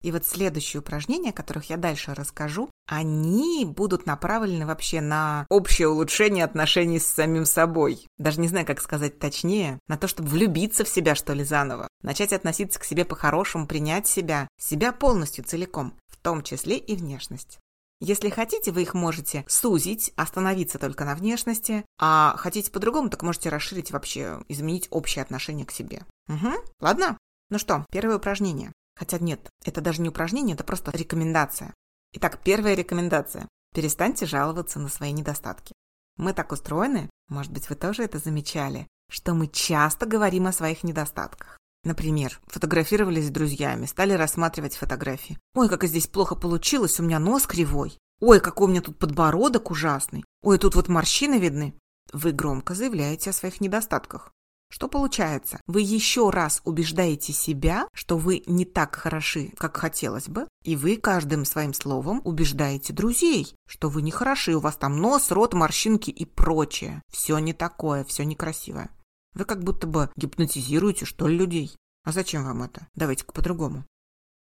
И 0.00 0.12
вот 0.12 0.24
следующие 0.24 0.80
упражнения, 0.80 1.30
о 1.30 1.32
которых 1.32 1.70
я 1.70 1.76
дальше 1.76 2.14
расскажу, 2.14 2.70
они 2.86 3.64
будут 3.64 4.06
направлены 4.06 4.64
вообще 4.64 5.00
на 5.00 5.44
общее 5.48 5.88
улучшение 5.88 6.44
отношений 6.44 7.00
с 7.00 7.06
самим 7.06 7.46
собой. 7.46 8.06
Даже 8.16 8.40
не 8.40 8.46
знаю, 8.46 8.64
как 8.64 8.80
сказать 8.80 9.18
точнее, 9.18 9.80
на 9.88 9.96
то, 9.96 10.06
чтобы 10.06 10.28
влюбиться 10.28 10.84
в 10.84 10.88
себя, 10.88 11.14
что 11.16 11.32
ли, 11.32 11.42
заново. 11.42 11.88
Начать 12.02 12.32
относиться 12.32 12.78
к 12.78 12.84
себе 12.84 13.04
по-хорошему, 13.04 13.66
принять 13.66 14.06
себя, 14.06 14.46
себя 14.56 14.92
полностью 14.92 15.42
целиком, 15.42 15.94
в 16.06 16.16
том 16.18 16.42
числе 16.42 16.76
и 16.76 16.94
внешность. 16.94 17.58
Если 18.00 18.28
хотите, 18.28 18.70
вы 18.70 18.82
их 18.82 18.94
можете 18.94 19.44
сузить, 19.48 20.12
остановиться 20.14 20.78
только 20.78 21.04
на 21.04 21.14
внешности, 21.14 21.84
а 21.98 22.36
хотите 22.36 22.70
по-другому, 22.70 23.08
так 23.08 23.22
можете 23.22 23.48
расширить 23.48 23.90
вообще, 23.90 24.40
изменить 24.48 24.86
общее 24.90 25.22
отношение 25.22 25.64
к 25.64 25.72
себе. 25.72 26.02
Угу, 26.28 26.52
ладно? 26.80 27.16
Ну 27.54 27.60
что, 27.60 27.86
первое 27.88 28.16
упражнение. 28.16 28.72
Хотя 28.96 29.20
нет, 29.20 29.48
это 29.64 29.80
даже 29.80 30.02
не 30.02 30.08
упражнение, 30.08 30.54
это 30.54 30.64
просто 30.64 30.90
рекомендация. 30.90 31.72
Итак, 32.12 32.40
первая 32.42 32.74
рекомендация. 32.74 33.46
Перестаньте 33.72 34.26
жаловаться 34.26 34.80
на 34.80 34.88
свои 34.88 35.12
недостатки. 35.12 35.72
Мы 36.16 36.32
так 36.32 36.50
устроены, 36.50 37.08
может 37.28 37.52
быть, 37.52 37.70
вы 37.70 37.76
тоже 37.76 38.02
это 38.02 38.18
замечали, 38.18 38.88
что 39.08 39.34
мы 39.34 39.46
часто 39.46 40.04
говорим 40.04 40.48
о 40.48 40.52
своих 40.52 40.82
недостатках. 40.82 41.56
Например, 41.84 42.40
фотографировались 42.48 43.28
с 43.28 43.30
друзьями, 43.30 43.86
стали 43.86 44.14
рассматривать 44.14 44.74
фотографии. 44.74 45.38
Ой, 45.54 45.68
как 45.68 45.84
здесь 45.84 46.08
плохо 46.08 46.34
получилось, 46.34 46.98
у 46.98 47.04
меня 47.04 47.20
нос 47.20 47.46
кривой. 47.46 47.96
Ой, 48.18 48.40
какой 48.40 48.66
у 48.66 48.70
меня 48.70 48.80
тут 48.80 48.98
подбородок 48.98 49.70
ужасный. 49.70 50.24
Ой, 50.42 50.58
тут 50.58 50.74
вот 50.74 50.88
морщины 50.88 51.38
видны. 51.38 51.78
Вы 52.12 52.32
громко 52.32 52.74
заявляете 52.74 53.30
о 53.30 53.32
своих 53.32 53.60
недостатках. 53.60 54.33
Что 54.74 54.88
получается? 54.88 55.60
Вы 55.68 55.82
еще 55.82 56.30
раз 56.30 56.60
убеждаете 56.64 57.32
себя, 57.32 57.86
что 57.92 58.18
вы 58.18 58.42
не 58.46 58.64
так 58.64 58.96
хороши, 58.96 59.52
как 59.56 59.76
хотелось 59.76 60.28
бы, 60.28 60.48
и 60.64 60.74
вы 60.74 60.96
каждым 60.96 61.44
своим 61.44 61.72
словом 61.72 62.20
убеждаете 62.24 62.92
друзей, 62.92 63.54
что 63.68 63.88
вы 63.88 64.02
не 64.02 64.10
хороши, 64.10 64.56
у 64.56 64.58
вас 64.58 64.76
там 64.76 64.96
нос, 64.96 65.30
рот, 65.30 65.54
морщинки 65.54 66.10
и 66.10 66.24
прочее. 66.24 67.02
Все 67.08 67.38
не 67.38 67.52
такое, 67.52 68.02
все 68.02 68.24
некрасивое. 68.24 68.90
Вы 69.34 69.44
как 69.44 69.62
будто 69.62 69.86
бы 69.86 70.10
гипнотизируете, 70.16 71.04
что 71.04 71.28
ли, 71.28 71.36
людей. 71.36 71.76
А 72.02 72.10
зачем 72.10 72.42
вам 72.42 72.64
это? 72.64 72.88
Давайте-ка 72.96 73.32
по-другому. 73.32 73.84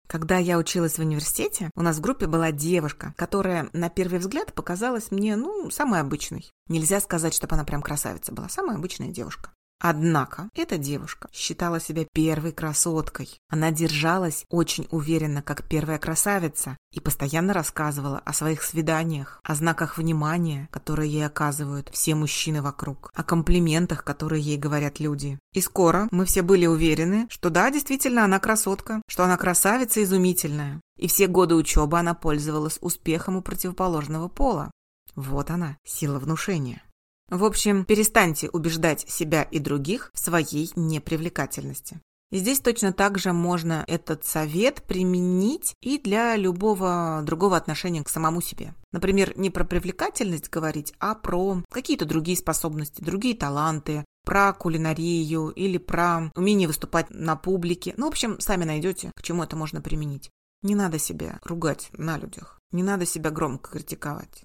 Когда 0.07 0.39
я 0.39 0.57
училась 0.57 0.97
в 0.97 1.01
университете, 1.01 1.69
у 1.75 1.83
нас 1.83 1.99
в 1.99 2.01
группе 2.01 2.27
была 2.27 2.51
девушка, 2.51 3.13
которая 3.19 3.69
на 3.75 3.91
первый 3.91 4.21
взгляд 4.21 4.55
показалась 4.55 5.11
мне, 5.11 5.37
ну, 5.37 5.71
самой 5.71 6.01
обычной. 6.01 6.51
Нельзя 6.69 7.01
сказать, 7.01 7.35
чтобы 7.35 7.57
она 7.57 7.65
прям 7.65 7.83
красавица 7.83 8.33
была. 8.33 8.49
Самая 8.49 8.79
обычная 8.79 9.09
девушка. 9.09 9.51
Однако 9.87 10.49
эта 10.55 10.79
девушка 10.79 11.29
считала 11.31 11.79
себя 11.79 12.07
первой 12.11 12.53
красоткой. 12.53 13.29
Она 13.51 13.71
держалась 13.71 14.47
очень 14.49 14.89
уверенно, 14.91 15.43
как 15.43 15.69
первая 15.69 15.99
красавица, 15.99 16.79
и 16.91 17.01
постоянно 17.01 17.53
рассказывала 17.53 18.19
о 18.25 18.33
своих 18.33 18.63
свиданиях, 18.63 19.41
о 19.45 19.55
знаках 19.55 19.99
внимания, 19.99 20.71
которые 20.71 21.13
ей 21.13 21.27
оказывают 21.27 21.91
все 21.93 22.15
мужчины 22.15 22.63
вокруг, 22.63 23.11
о 23.15 23.23
комплиментах, 23.23 24.05
которые 24.05 24.41
ей 24.41 24.57
говорят 24.57 25.01
люди. 25.01 25.39
И 25.53 25.61
скоро 25.61 26.09
мы 26.11 26.25
все 26.25 26.41
были 26.41 26.65
уверены, 26.65 27.27
что 27.29 27.51
да, 27.51 27.71
действительно, 27.71 28.25
она 28.25 28.39
красотка, 28.39 29.03
что 29.07 29.25
она 29.25 29.37
красавица 29.37 30.03
изумительная. 30.03 30.81
И 30.97 31.09
все 31.09 31.27
годы 31.27 31.57
учебы 31.57 31.99
она 31.99 32.15
пользовалась 32.15 32.79
успехом 32.81 33.37
у 33.37 33.43
противоположного 33.43 34.29
пола. 34.29 34.71
Вот 35.15 35.51
она, 35.51 35.77
сила 35.85 36.19
внушения. 36.19 36.83
В 37.31 37.45
общем, 37.45 37.85
перестаньте 37.85 38.49
убеждать 38.51 39.09
себя 39.09 39.43
и 39.43 39.59
других 39.59 40.11
в 40.13 40.19
своей 40.19 40.71
непривлекательности. 40.77 42.01
Здесь 42.31 42.59
точно 42.59 42.93
так 42.93 43.19
же 43.19 43.33
можно 43.33 43.85
этот 43.87 44.25
совет 44.25 44.83
применить 44.83 45.77
и 45.81 45.99
для 45.99 46.35
любого 46.37 47.23
другого 47.25 47.57
отношения 47.57 48.03
к 48.03 48.09
самому 48.09 48.41
себе. 48.41 48.75
Например, 48.93 49.33
не 49.37 49.51
про 49.51 49.65
привлекательность 49.65 50.51
говорить, 50.51 50.95
а 50.99 51.15
про 51.15 51.63
какие-то 51.71 52.07
другие 52.07 52.37
способности, 52.37 53.05
другие 53.05 53.37
таланты, 53.37 54.05
про 54.25 54.53
кулинарию 54.53 55.51
или 55.51 55.79
про 55.79 56.33
умение 56.35 56.67
выступать 56.67 57.11
на 57.11 57.37
публике. 57.37 57.95
Ну, 57.97 58.07
в 58.07 58.09
общем, 58.09 58.41
сами 58.41 58.65
найдете, 58.65 59.13
к 59.15 59.23
чему 59.23 59.45
это 59.45 59.55
можно 59.55 59.81
применить. 59.81 60.31
Не 60.63 60.75
надо 60.75 60.99
себя 60.99 61.39
ругать 61.45 61.91
на 61.93 62.19
людях, 62.19 62.59
не 62.73 62.83
надо 62.83 63.07
себя 63.07 63.31
громко 63.31 63.71
критиковать. 63.71 64.43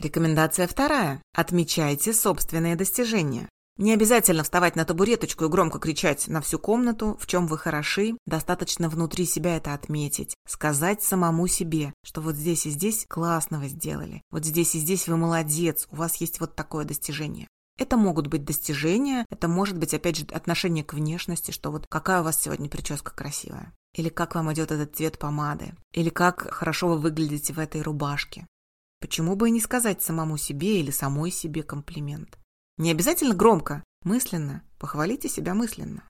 Рекомендация 0.00 0.66
вторая. 0.66 1.22
Отмечайте 1.34 2.14
собственные 2.14 2.74
достижения. 2.74 3.50
Не 3.76 3.92
обязательно 3.92 4.44
вставать 4.44 4.74
на 4.74 4.86
табуреточку 4.86 5.44
и 5.44 5.48
громко 5.48 5.78
кричать 5.78 6.26
на 6.26 6.40
всю 6.40 6.58
комнату, 6.58 7.18
в 7.20 7.26
чем 7.26 7.46
вы 7.46 7.58
хороши, 7.58 8.16
достаточно 8.26 8.88
внутри 8.88 9.26
себя 9.26 9.58
это 9.58 9.74
отметить, 9.74 10.34
сказать 10.46 11.02
самому 11.02 11.46
себе, 11.48 11.92
что 12.02 12.22
вот 12.22 12.34
здесь 12.34 12.64
и 12.64 12.70
здесь 12.70 13.04
классно 13.10 13.58
вы 13.58 13.68
сделали, 13.68 14.22
вот 14.30 14.46
здесь 14.46 14.74
и 14.74 14.78
здесь 14.78 15.06
вы 15.06 15.18
молодец, 15.18 15.86
у 15.90 15.96
вас 15.96 16.16
есть 16.16 16.40
вот 16.40 16.56
такое 16.56 16.86
достижение. 16.86 17.46
Это 17.78 17.98
могут 17.98 18.26
быть 18.26 18.44
достижения, 18.44 19.26
это 19.28 19.48
может 19.48 19.76
быть, 19.76 19.92
опять 19.92 20.16
же, 20.16 20.24
отношение 20.32 20.84
к 20.84 20.94
внешности, 20.94 21.50
что 21.50 21.70
вот 21.70 21.86
какая 21.90 22.22
у 22.22 22.24
вас 22.24 22.40
сегодня 22.40 22.70
прическа 22.70 23.14
красивая. 23.14 23.74
Или 23.94 24.08
как 24.08 24.34
вам 24.34 24.50
идет 24.52 24.70
этот 24.72 24.96
цвет 24.96 25.18
помады. 25.18 25.74
Или 25.92 26.08
как 26.08 26.50
хорошо 26.50 26.88
вы 26.88 26.98
выглядите 26.98 27.52
в 27.52 27.58
этой 27.58 27.82
рубашке. 27.82 28.46
Почему 29.00 29.34
бы 29.34 29.48
и 29.48 29.52
не 29.52 29.60
сказать 29.60 30.02
самому 30.02 30.36
себе 30.36 30.80
или 30.80 30.90
самой 30.90 31.30
себе 31.30 31.62
комплимент? 31.62 32.38
Не 32.76 32.90
обязательно 32.90 33.34
громко, 33.34 33.82
мысленно. 34.02 34.62
Похвалите 34.78 35.28
себя 35.28 35.54
мысленно. 35.54 36.04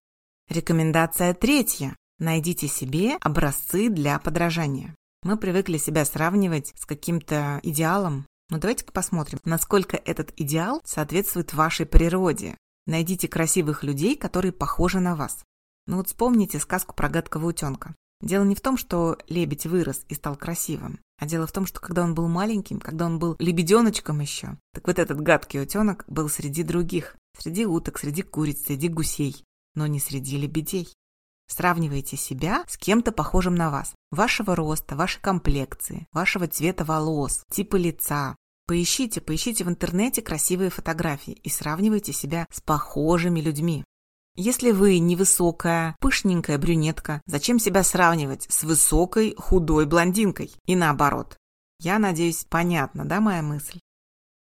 Рекомендация 0.49 1.33
третья. 1.35 1.97
Найдите 2.19 2.69
себе 2.69 3.17
образцы 3.21 3.89
для 3.89 4.19
подражания. 4.19 4.95
Мы 5.23 5.37
привыкли 5.37 5.79
себя 5.79 6.05
сравнивать 6.05 6.73
с 6.77 6.85
каким-то 6.85 7.61
идеалом. 7.63 8.27
Но 8.51 8.59
давайте-ка 8.59 8.93
посмотрим, 8.93 9.39
насколько 9.45 9.97
этот 9.97 10.33
идеал 10.37 10.83
соответствует 10.85 11.55
вашей 11.55 11.87
природе. 11.87 12.57
Найдите 12.87 13.29
красивых 13.29 13.85
людей, 13.85 14.17
которые 14.17 14.53
похожи 14.53 14.99
на 14.99 15.15
вас. 15.15 15.45
Ну 15.87 15.99
вот 15.99 16.09
вспомните 16.09 16.59
сказку 16.59 16.95
про 16.95 17.09
гадкого 17.09 17.47
утенка. 17.47 17.95
Дело 18.21 18.45
не 18.45 18.55
в 18.55 18.61
том, 18.61 18.77
что 18.77 19.19
лебедь 19.29 19.67
вырос 19.67 20.05
и 20.09 20.15
стал 20.15 20.37
красивым, 20.37 21.01
а 21.19 21.27
дело 21.27 21.47
в 21.47 21.53
том, 21.53 21.67
что 21.67 21.81
когда 21.81 22.03
он 22.03 22.15
был 22.15 22.29
маленьким, 22.29 22.79
когда 22.79 23.07
он 23.07 23.19
был 23.19 23.37
лебеденочком 23.39 24.21
еще, 24.21 24.59
так 24.75 24.87
вот 24.87 24.99
этот 24.99 25.21
гадкий 25.21 25.61
утенок 25.63 26.05
был 26.07 26.29
среди 26.29 26.63
других, 26.63 27.17
среди 27.39 27.65
уток, 27.65 27.99
среди 27.99 28.23
куриц, 28.23 28.67
среди 28.67 28.89
гусей, 28.89 29.45
но 29.75 29.87
не 29.87 30.01
среди 30.01 30.37
лебедей. 30.37 30.93
Сравнивайте 31.49 32.17
себя 32.17 32.65
с 32.69 32.77
кем-то 32.77 33.11
похожим 33.11 33.57
на 33.57 33.71
вас. 33.71 33.93
Вашего 34.13 34.55
роста, 34.55 34.95
вашей 34.95 35.21
комплекции, 35.21 36.07
вашего 36.13 36.47
цвета 36.47 36.85
волос, 36.85 37.43
типа 37.51 37.77
лица. 37.77 38.37
Поищите, 38.67 39.21
поищите 39.21 39.65
в 39.65 39.69
интернете 39.69 40.23
красивые 40.23 40.71
фотографии 40.71 41.33
и 41.33 41.49
сравнивайте 41.49 42.13
себя 42.13 42.47
с 42.53 42.61
похожими 42.61 43.41
людьми. 43.41 43.85
Если 44.37 44.71
вы 44.71 44.99
невысокая, 44.99 45.97
пышненькая 46.01 46.57
брюнетка, 46.57 47.21
зачем 47.27 47.59
себя 47.59 47.83
сравнивать 47.83 48.47
с 48.49 48.63
высокой, 48.63 49.35
худой 49.37 49.87
блондинкой? 49.87 50.53
И 50.67 50.77
наоборот. 50.77 51.37
Я 51.81 51.99
надеюсь, 51.99 52.45
понятна, 52.49 53.05
да, 53.05 53.21
моя 53.21 53.43
мысль? 53.43 53.81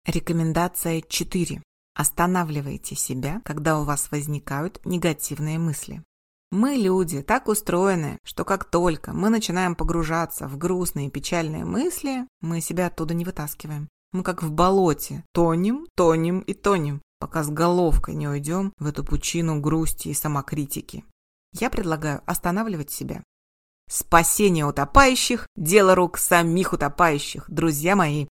Рекомендация 0.05 1.01
4. 1.01 1.61
Останавливайте 1.95 2.95
себя, 2.95 3.41
когда 3.43 3.79
у 3.79 3.83
вас 3.83 4.11
возникают 4.11 4.83
негативные 4.85 5.59
мысли. 5.59 6.03
Мы, 6.51 6.75
люди, 6.75 7.21
так 7.21 7.47
устроены, 7.47 8.19
что 8.23 8.45
как 8.45 8.65
только 8.65 9.11
мы 9.11 9.29
начинаем 9.29 9.75
погружаться 9.75 10.47
в 10.47 10.57
грустные 10.57 11.07
и 11.07 11.11
печальные 11.11 11.65
мысли, 11.65 12.27
мы 12.41 12.61
себя 12.61 12.87
оттуда 12.87 13.13
не 13.13 13.25
вытаскиваем. 13.25 13.89
Мы 14.13 14.23
как 14.23 14.43
в 14.43 14.51
болоте, 14.51 15.25
тонем, 15.33 15.87
тонем 15.95 16.39
и 16.39 16.53
тонем, 16.53 17.01
пока 17.25 17.41
с 17.41 17.49
головкой 17.49 18.13
не 18.13 18.27
уйдем 18.27 18.71
в 18.77 18.85
эту 18.85 19.03
пучину 19.03 19.59
грусти 19.59 20.09
и 20.09 20.13
самокритики. 20.13 21.03
Я 21.53 21.71
предлагаю 21.71 22.21
останавливать 22.27 22.91
себя. 22.91 23.23
Спасение 23.89 24.63
утопающих– 24.63 25.47
дело 25.55 25.95
рук 25.95 26.19
самих 26.19 26.73
утопающих, 26.73 27.45
друзья 27.49 27.95
мои. 27.95 28.27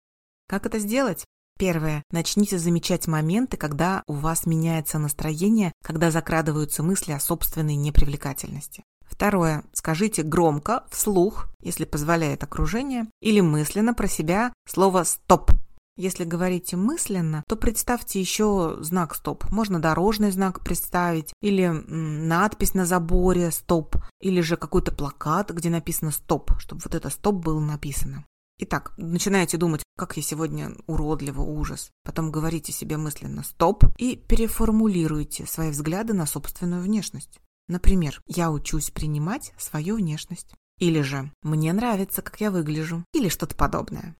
Как 0.47 0.65
это 0.65 0.79
сделать? 0.79 1.23
Первое. 1.59 2.01
Начните 2.09 2.57
замечать 2.57 3.05
моменты, 3.05 3.57
когда 3.57 4.01
у 4.07 4.13
вас 4.13 4.47
меняется 4.47 4.97
настроение, 4.97 5.71
когда 5.83 6.09
закрадываются 6.09 6.81
мысли 6.81 7.11
о 7.11 7.19
собственной 7.19 7.75
непривлекательности. 7.75 8.83
Второе. 9.03 9.65
Скажите 9.71 10.23
громко, 10.23 10.83
вслух, 10.89 11.47
если 11.61 11.85
позволяет 11.85 12.43
окружение, 12.43 13.05
или 13.21 13.39
мысленно 13.39 13.93
про 13.93 14.07
себя 14.07 14.51
слово 14.67 15.03
«стоп». 15.03 15.51
Если 15.99 16.23
говорите 16.23 16.77
мысленно, 16.77 17.43
то 17.45 17.57
представьте 17.57 18.21
еще 18.21 18.77
знак 18.79 19.13
«стоп». 19.13 19.43
Можно 19.51 19.81
дорожный 19.81 20.31
знак 20.31 20.61
представить, 20.61 21.33
или 21.41 21.67
надпись 21.67 22.73
на 22.73 22.85
заборе 22.85 23.51
«стоп», 23.51 23.97
или 24.21 24.39
же 24.39 24.55
какой-то 24.55 24.93
плакат, 24.93 25.51
где 25.51 25.69
написано 25.69 26.11
«стоп», 26.11 26.51
чтобы 26.57 26.79
вот 26.85 26.95
это 26.95 27.09
«стоп» 27.09 27.35
было 27.43 27.59
написано. 27.59 28.25
Итак, 28.59 28.93
начинаете 28.95 29.57
думать, 29.57 29.83
как 29.97 30.15
я 30.15 30.23
сегодня 30.23 30.71
уродливо, 30.87 31.41
ужас. 31.41 31.91
Потом 32.05 32.31
говорите 32.31 32.71
себе 32.71 32.95
мысленно 32.95 33.43
«стоп» 33.43 33.83
и 33.97 34.15
переформулируйте 34.15 35.45
свои 35.45 35.69
взгляды 35.69 36.13
на 36.13 36.25
собственную 36.25 36.81
внешность. 36.81 37.41
Например, 37.67 38.21
«я 38.25 38.51
учусь 38.51 38.89
принимать 38.89 39.51
свою 39.57 39.97
внешность». 39.97 40.55
Или 40.79 41.01
же 41.01 41.29
«мне 41.43 41.73
нравится, 41.73 42.21
как 42.21 42.39
я 42.39 42.51
выгляжу». 42.51 43.03
Или 43.13 43.27
что-то 43.27 43.53
подобное. 43.53 44.15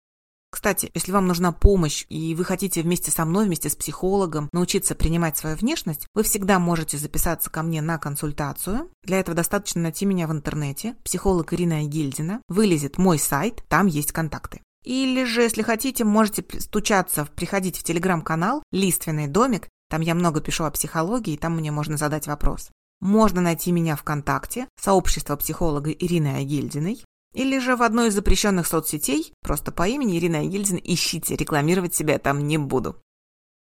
Кстати, 0.51 0.89
если 0.94 1.12
вам 1.12 1.27
нужна 1.27 1.51
помощь, 1.51 2.06
и 2.10 2.34
вы 2.36 2.44
хотите 2.44 2.82
вместе 2.82 3.12
со 3.12 3.24
мной, 3.25 3.46
вместе 3.46 3.70
с 3.70 3.75
психологом 3.75 4.50
научиться 4.51 4.96
принимать 4.96 5.38
свою 5.38 5.56
внешность, 5.56 6.08
вы 6.13 6.24
всегда 6.24 6.60
можете 6.60 6.98
записаться 6.98 7.50
ко 7.50 7.62
мне 7.62 7.82
на 7.82 7.98
консультацию. 7.98 8.89
Для 9.03 9.20
этого 9.20 9.36
достаточно 9.36 9.82
найти 9.82 10.06
меня 10.06 10.27
в 10.27 10.32
интернете. 10.32 10.96
Психолог 11.03 11.53
Ирина 11.53 11.84
Гильдина. 11.84 12.41
Вылезет 12.50 12.98
мой 12.98 13.20
сайт, 13.20 13.63
там 13.68 13.86
есть 13.86 14.12
контакты. 14.12 14.62
Или 14.84 15.24
же, 15.25 15.41
если 15.41 15.62
хотите, 15.62 16.03
можете 16.03 16.44
стучаться, 16.60 17.27
приходить 17.36 17.77
в 17.77 17.84
телеграм-канал 17.84 18.64
«Лиственный 18.72 19.27
домик». 19.27 19.68
Там 19.90 20.01
я 20.01 20.16
много 20.16 20.42
пишу 20.42 20.64
о 20.64 20.72
психологии, 20.72 21.33
и 21.33 21.38
там 21.38 21.57
мне 21.57 21.72
можно 21.72 21.98
задать 21.98 22.27
вопрос. 22.27 22.70
Можно 23.01 23.42
найти 23.42 23.72
меня 23.72 23.96
ВКонтакте, 23.96 24.68
сообщество 24.79 25.35
психолога 25.35 25.92
Ирины 25.92 26.38
Агильдиной. 26.38 27.03
Или 27.33 27.59
же 27.59 27.75
в 27.75 27.83
одной 27.83 28.09
из 28.09 28.15
запрещенных 28.15 28.68
соцсетей, 28.68 29.33
просто 29.42 29.72
по 29.72 29.87
имени 29.87 30.18
Ирина 30.18 30.46
Егельдин, 30.46 30.79
ищите, 30.83 31.35
рекламировать 31.35 31.94
себя 31.94 32.18
там 32.18 32.48
не 32.48 32.57
буду. 32.57 33.01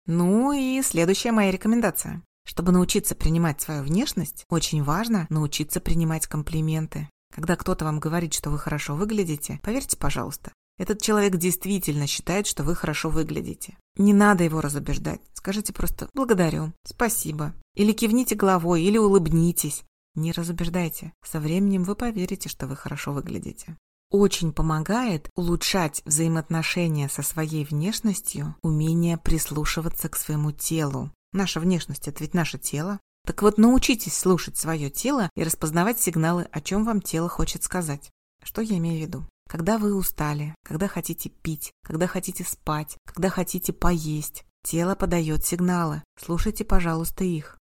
Ну 0.07 0.53
и 0.53 0.83
следующая 0.83 1.33
моя 1.33 1.50
рекомендация. 1.50 2.22
Чтобы 2.46 2.72
научиться 2.72 3.14
принимать 3.14 3.61
свою 3.61 3.83
внешность, 3.83 4.44
очень 4.50 4.83
важно 4.83 5.27
научиться 5.31 5.81
принимать 5.81 6.27
комплименты. 6.27 7.09
Когда 7.35 7.57
кто-то 7.57 7.87
вам 7.87 8.00
говорит, 8.00 8.35
что 8.35 8.50
вы 8.50 8.59
хорошо 8.59 8.94
выглядите, 8.94 9.61
поверьте, 9.62 9.96
пожалуйста, 9.96 10.53
этот 10.77 11.00
человек 11.00 11.37
действительно 11.37 12.07
считает, 12.07 12.46
что 12.46 12.64
вы 12.64 12.74
хорошо 12.74 13.09
выглядите. 13.09 13.79
Не 13.96 14.12
надо 14.12 14.44
его 14.44 14.61
разубеждать. 14.61 15.20
Скажите 15.33 15.72
просто 15.72 16.09
«благодарю», 16.14 16.72
«спасибо». 16.85 17.55
Или 17.74 17.92
кивните 17.92 18.35
головой, 18.35 18.83
или 18.83 18.98
улыбнитесь. 18.98 19.85
Не 20.14 20.33
разубеждайте. 20.33 21.12
Со 21.24 21.40
временем 21.40 21.85
вы 21.85 21.96
поверите, 21.96 22.48
что 22.48 22.66
вы 22.66 22.77
хорошо 22.77 23.12
выглядите. 23.12 23.77
Очень 24.11 24.53
помогает 24.53 25.29
улучшать 25.35 26.03
взаимоотношения 26.05 27.09
со 27.09 27.22
своей 27.22 27.64
внешностью, 27.64 28.55
умение 28.62 29.18
прислушиваться 29.18 30.09
к 30.09 30.16
своему 30.16 30.53
телу. 30.53 31.11
Наша 31.33 31.59
внешность– 31.59 32.07
это 32.09 32.22
ведь 32.22 32.33
наше 32.33 32.59
тело. 32.59 33.00
Так 33.27 33.42
вот, 33.42 33.59
научитесь 33.59 34.16
слушать 34.16 34.57
свое 34.57 34.88
тело 34.88 35.31
и 35.35 35.42
распознавать 35.42 35.98
сигналы, 36.00 36.46
о 36.53 36.61
чем 36.61 36.85
вам 36.85 37.00
тело 37.00 37.29
хочет 37.29 37.64
сказать. 37.64 38.11
Что 38.42 38.61
я 38.61 38.77
имею 38.77 38.98
в 38.98 39.03
виду? 39.03 39.27
Когда 39.48 39.79
вы 39.79 39.94
устали, 39.94 40.55
когда 40.64 40.87
хотите 40.87 41.29
пить, 41.29 41.72
когда 41.83 42.07
хотите 42.07 42.44
спать, 42.44 42.96
когда 43.05 43.31
хотите 43.31 43.72
поесть, 43.72 44.44
тело 44.62 44.94
подает 44.94 45.44
сигналы. 45.44 46.03
Слушайте, 46.18 46.64
пожалуйста, 46.64 47.24
их. 47.24 47.59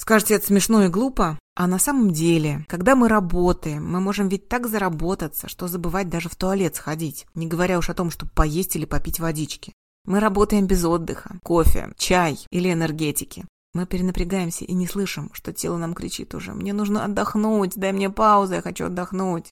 Скажете, 0.00 0.36
это 0.36 0.46
смешно 0.46 0.84
и 0.84 0.88
глупо, 0.88 1.38
а 1.54 1.66
на 1.66 1.78
самом 1.78 2.10
деле, 2.10 2.64
когда 2.70 2.96
мы 2.96 3.06
работаем, 3.06 3.86
мы 3.86 4.00
можем 4.00 4.30
ведь 4.30 4.48
так 4.48 4.66
заработаться, 4.66 5.46
что 5.46 5.68
забывать 5.68 6.08
даже 6.08 6.30
в 6.30 6.36
туалет 6.36 6.74
сходить, 6.74 7.26
не 7.34 7.46
говоря 7.46 7.76
уж 7.76 7.90
о 7.90 7.94
том, 7.94 8.10
чтобы 8.10 8.32
поесть 8.32 8.76
или 8.76 8.86
попить 8.86 9.20
водички. 9.20 9.74
Мы 10.06 10.18
работаем 10.18 10.66
без 10.66 10.86
отдыха, 10.86 11.38
кофе, 11.42 11.92
чай 11.98 12.38
или 12.50 12.72
энергетики. 12.72 13.44
Мы 13.74 13.84
перенапрягаемся 13.84 14.64
и 14.64 14.72
не 14.72 14.86
слышим, 14.86 15.28
что 15.34 15.52
тело 15.52 15.76
нам 15.76 15.92
кричит 15.92 16.34
уже 16.34 16.54
«Мне 16.54 16.72
нужно 16.72 17.04
отдохнуть, 17.04 17.76
дай 17.76 17.92
мне 17.92 18.08
паузу, 18.08 18.54
я 18.54 18.62
хочу 18.62 18.86
отдохнуть». 18.86 19.50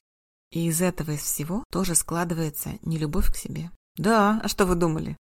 И 0.51 0.65
из 0.65 0.81
этого 0.81 1.11
из 1.11 1.21
всего 1.21 1.63
тоже 1.71 1.93
складывается 1.93 2.71
нелюбовь 2.81 3.31
к 3.31 3.35
себе. 3.35 3.69
Да, 3.97 4.41
а 4.43 4.47
что 4.47 4.65
вы 4.65 4.73
думали? 4.73 5.15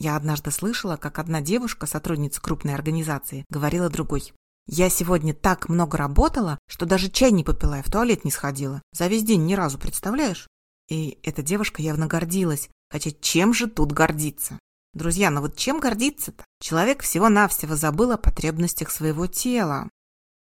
Я 0.00 0.16
однажды 0.16 0.50
слышала, 0.50 0.96
как 0.96 1.20
одна 1.20 1.40
девушка, 1.40 1.86
сотрудница 1.86 2.42
крупной 2.42 2.74
организации, 2.74 3.44
говорила 3.48 3.88
другой. 3.88 4.32
Я 4.66 4.88
сегодня 4.90 5.34
так 5.34 5.68
много 5.68 5.98
работала, 5.98 6.58
что 6.68 6.86
даже 6.86 7.10
чай 7.10 7.32
не 7.32 7.42
попила 7.42 7.80
и 7.80 7.82
в 7.82 7.90
туалет 7.90 8.24
не 8.24 8.30
сходила. 8.30 8.80
За 8.92 9.08
весь 9.08 9.24
день 9.24 9.44
ни 9.44 9.54
разу, 9.54 9.78
представляешь? 9.78 10.46
И 10.88 11.18
эта 11.22 11.42
девушка 11.42 11.82
явно 11.82 12.06
гордилась. 12.06 12.68
Хотя 12.90 13.10
чем 13.10 13.54
же 13.54 13.66
тут 13.66 13.92
гордиться? 13.92 14.58
Друзья, 14.94 15.30
ну 15.30 15.40
вот 15.40 15.56
чем 15.56 15.80
гордиться-то? 15.80 16.44
Человек 16.60 17.02
всего-навсего 17.02 17.74
забыл 17.74 18.12
о 18.12 18.18
потребностях 18.18 18.90
своего 18.90 19.26
тела. 19.26 19.88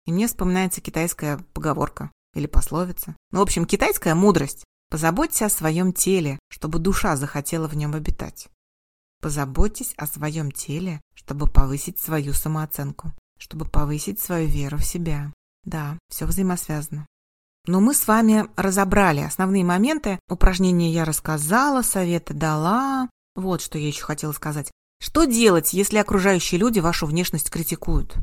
И 0.06 0.14
мне 0.14 0.28
вспоминается 0.28 0.82
китайская 0.82 1.40
поговорка 1.54 2.12
или 2.36 2.46
пословица. 2.46 3.16
Ну, 3.32 3.40
в 3.40 3.42
общем, 3.42 3.66
китайская 3.66 4.14
мудрость. 4.14 4.64
Позаботься 4.90 5.48
о 5.48 5.50
своем 5.50 5.92
теле, 5.92 6.38
чтобы 6.50 6.78
душа 6.78 7.16
захотела 7.16 7.68
в 7.68 7.76
нем 7.76 7.96
обитать. 7.96 8.48
Позаботьтесь 9.20 9.94
о 9.98 10.06
своем 10.06 10.52
теле, 10.52 11.02
чтобы 11.16 11.48
повысить 11.48 12.00
свою 12.00 12.34
самооценку 12.34 13.12
чтобы 13.40 13.66
повысить 13.66 14.20
свою 14.20 14.48
веру 14.48 14.78
в 14.78 14.86
себя. 14.86 15.32
Да, 15.64 15.98
все 16.10 16.26
взаимосвязано. 16.26 17.08
Но 17.68 17.82
мы 17.82 17.94
с 17.94 18.08
вами 18.08 18.46
разобрали 18.56 19.22
основные 19.22 19.64
моменты. 19.64 20.20
Упражнения 20.30 20.92
я 20.92 21.04
рассказала, 21.04 21.82
советы 21.82 22.34
дала. 22.34 23.10
Вот 23.36 23.62
что 23.62 23.78
я 23.78 23.88
еще 23.88 24.04
хотела 24.04 24.32
сказать. 24.34 24.72
Что 25.00 25.26
делать, 25.26 25.74
если 25.74 25.98
окружающие 25.98 26.60
люди 26.60 26.80
вашу 26.80 27.06
внешность 27.06 27.50
критикуют? 27.50 28.16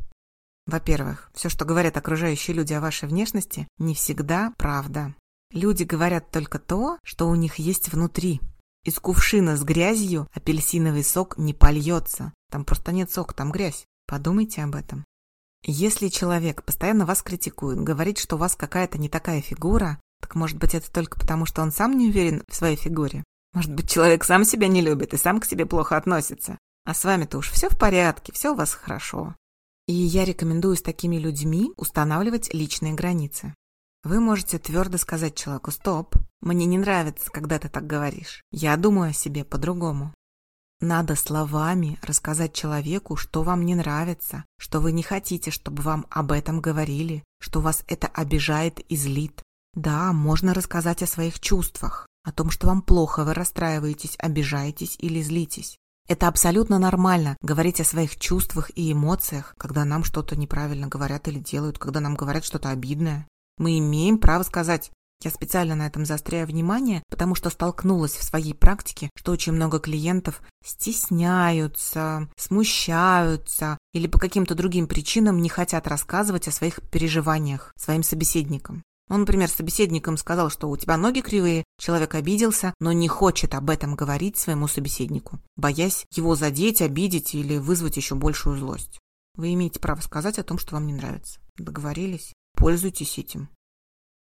Во-первых, 0.65 1.29
все, 1.33 1.49
что 1.49 1.65
говорят 1.65 1.97
окружающие 1.97 2.55
люди 2.55 2.73
о 2.73 2.81
вашей 2.81 3.09
внешности, 3.09 3.67
не 3.77 3.93
всегда 3.93 4.53
правда. 4.57 5.13
Люди 5.51 5.83
говорят 5.83 6.31
только 6.31 6.57
то, 6.57 6.97
что 7.03 7.27
у 7.27 7.35
них 7.35 7.55
есть 7.55 7.91
внутри. 7.91 8.41
Из 8.85 8.97
кувшина 8.99 9.55
с 9.55 9.63
грязью 9.63 10.27
апельсиновый 10.33 11.03
сок 11.03 11.37
не 11.37 11.53
польется. 11.53 12.33
Там 12.49 12.65
просто 12.65 12.91
нет 12.91 13.11
сока, 13.11 13.33
там 13.35 13.51
грязь. 13.51 13.85
Подумайте 14.07 14.63
об 14.63 14.75
этом. 14.75 15.05
Если 15.65 16.09
человек 16.09 16.63
постоянно 16.63 17.05
вас 17.05 17.21
критикует, 17.21 17.79
говорит, 17.79 18.17
что 18.17 18.35
у 18.35 18.39
вас 18.39 18.55
какая-то 18.55 18.97
не 18.97 19.07
такая 19.07 19.41
фигура, 19.41 19.99
так 20.21 20.35
может 20.35 20.57
быть 20.57 20.75
это 20.75 20.91
только 20.91 21.19
потому, 21.19 21.45
что 21.45 21.61
он 21.61 21.71
сам 21.71 21.97
не 21.97 22.09
уверен 22.09 22.43
в 22.47 22.55
своей 22.55 22.75
фигуре? 22.75 23.23
Может 23.53 23.73
быть, 23.73 23.89
человек 23.89 24.23
сам 24.23 24.45
себя 24.45 24.67
не 24.67 24.81
любит 24.81 25.13
и 25.13 25.17
сам 25.17 25.39
к 25.39 25.45
себе 25.45 25.65
плохо 25.65 25.95
относится? 25.95 26.57
А 26.85 26.93
с 26.93 27.05
вами-то 27.05 27.37
уж 27.37 27.49
все 27.49 27.69
в 27.69 27.77
порядке, 27.77 28.33
все 28.33 28.51
у 28.51 28.55
вас 28.55 28.73
хорошо. 28.73 29.35
И 29.87 29.93
я 29.93 30.25
рекомендую 30.25 30.75
с 30.75 30.81
такими 30.81 31.17
людьми 31.17 31.71
устанавливать 31.77 32.53
личные 32.53 32.93
границы. 32.93 33.53
Вы 34.03 34.19
можете 34.19 34.59
твердо 34.59 34.97
сказать 34.97 35.35
человеку 35.35 35.71
«Стоп, 35.71 36.15
мне 36.41 36.65
не 36.65 36.77
нравится, 36.77 37.31
когда 37.31 37.57
ты 37.57 37.69
так 37.69 37.87
говоришь. 37.87 38.41
Я 38.51 38.75
думаю 38.75 39.11
о 39.11 39.13
себе 39.13 39.45
по-другому». 39.45 40.13
Надо 40.85 41.15
словами 41.15 41.97
рассказать 42.01 42.51
человеку, 42.51 43.15
что 43.15 43.41
вам 43.43 43.65
не 43.65 43.73
нравится, 43.73 44.43
что 44.59 44.81
вы 44.81 44.91
не 44.91 45.01
хотите, 45.01 45.49
чтобы 45.49 45.81
вам 45.81 46.05
об 46.09 46.33
этом 46.33 46.59
говорили, 46.59 47.23
что 47.39 47.61
вас 47.61 47.85
это 47.87 48.07
обижает 48.07 48.81
и 48.91 48.97
злит. 48.97 49.41
Да, 49.73 50.11
можно 50.11 50.53
рассказать 50.53 51.01
о 51.01 51.07
своих 51.07 51.39
чувствах, 51.39 52.05
о 52.25 52.33
том, 52.33 52.49
что 52.49 52.67
вам 52.67 52.81
плохо, 52.81 53.23
вы 53.23 53.33
расстраиваетесь, 53.33 54.17
обижаетесь 54.17 54.97
или 54.99 55.21
злитесь. 55.21 55.77
Это 56.09 56.27
абсолютно 56.27 56.79
нормально 56.79 57.37
говорить 57.41 57.79
о 57.79 57.85
своих 57.85 58.19
чувствах 58.19 58.69
и 58.75 58.91
эмоциях, 58.91 59.55
когда 59.57 59.85
нам 59.85 60.03
что-то 60.03 60.35
неправильно 60.35 60.87
говорят 60.87 61.29
или 61.29 61.39
делают, 61.39 61.79
когда 61.79 62.01
нам 62.01 62.15
говорят 62.15 62.43
что-то 62.43 62.71
обидное. 62.71 63.25
Мы 63.57 63.79
имеем 63.79 64.17
право 64.17 64.43
сказать 64.43 64.91
я 65.21 65.31
специально 65.31 65.75
на 65.75 65.87
этом 65.87 66.05
заостряю 66.05 66.47
внимание, 66.47 67.03
потому 67.09 67.35
что 67.35 67.49
столкнулась 67.49 68.13
в 68.13 68.23
своей 68.23 68.53
практике, 68.53 69.09
что 69.15 69.31
очень 69.31 69.53
много 69.53 69.79
клиентов 69.79 70.41
стесняются, 70.63 72.29
смущаются 72.35 73.77
или 73.93 74.07
по 74.07 74.19
каким-то 74.19 74.55
другим 74.55 74.87
причинам 74.87 75.41
не 75.41 75.49
хотят 75.49 75.87
рассказывать 75.87 76.47
о 76.47 76.51
своих 76.51 76.81
переживаниях 76.89 77.73
своим 77.77 78.03
собеседникам. 78.03 78.83
Он, 79.09 79.21
например, 79.21 79.49
собеседникам 79.49 80.17
сказал, 80.17 80.49
что 80.49 80.69
у 80.69 80.77
тебя 80.77 80.97
ноги 80.97 81.21
кривые, 81.21 81.65
человек 81.77 82.15
обиделся, 82.15 82.73
но 82.79 82.93
не 82.93 83.07
хочет 83.07 83.53
об 83.53 83.69
этом 83.69 83.95
говорить 83.95 84.37
своему 84.37 84.67
собеседнику, 84.67 85.39
боясь 85.55 86.05
его 86.11 86.35
задеть, 86.35 86.81
обидеть 86.81 87.35
или 87.35 87.57
вызвать 87.57 87.97
еще 87.97 88.15
большую 88.15 88.57
злость. 88.57 88.99
Вы 89.35 89.53
имеете 89.53 89.79
право 89.79 89.99
сказать 90.01 90.39
о 90.39 90.43
том, 90.43 90.57
что 90.57 90.75
вам 90.75 90.87
не 90.87 90.93
нравится. 90.93 91.39
Договорились? 91.57 92.33
Пользуйтесь 92.55 93.17
этим. 93.17 93.49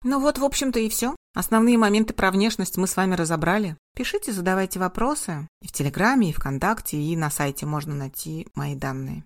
Ну 0.04 0.20
вот, 0.20 0.36
в 0.36 0.44
общем-то, 0.44 0.78
и 0.78 0.90
все. 0.90 1.16
Основные 1.34 1.78
моменты 1.78 2.12
про 2.12 2.30
внешность 2.30 2.76
мы 2.76 2.86
с 2.86 2.94
вами 2.94 3.14
разобрали. 3.14 3.78
Пишите, 3.96 4.32
задавайте 4.32 4.78
вопросы. 4.78 5.48
И 5.62 5.66
в 5.66 5.72
Телеграме, 5.72 6.28
и 6.28 6.32
ВКонтакте, 6.32 6.98
и 6.98 7.16
на 7.16 7.30
сайте 7.30 7.64
можно 7.64 7.94
найти 7.94 8.46
мои 8.54 8.76
данные. 8.76 9.24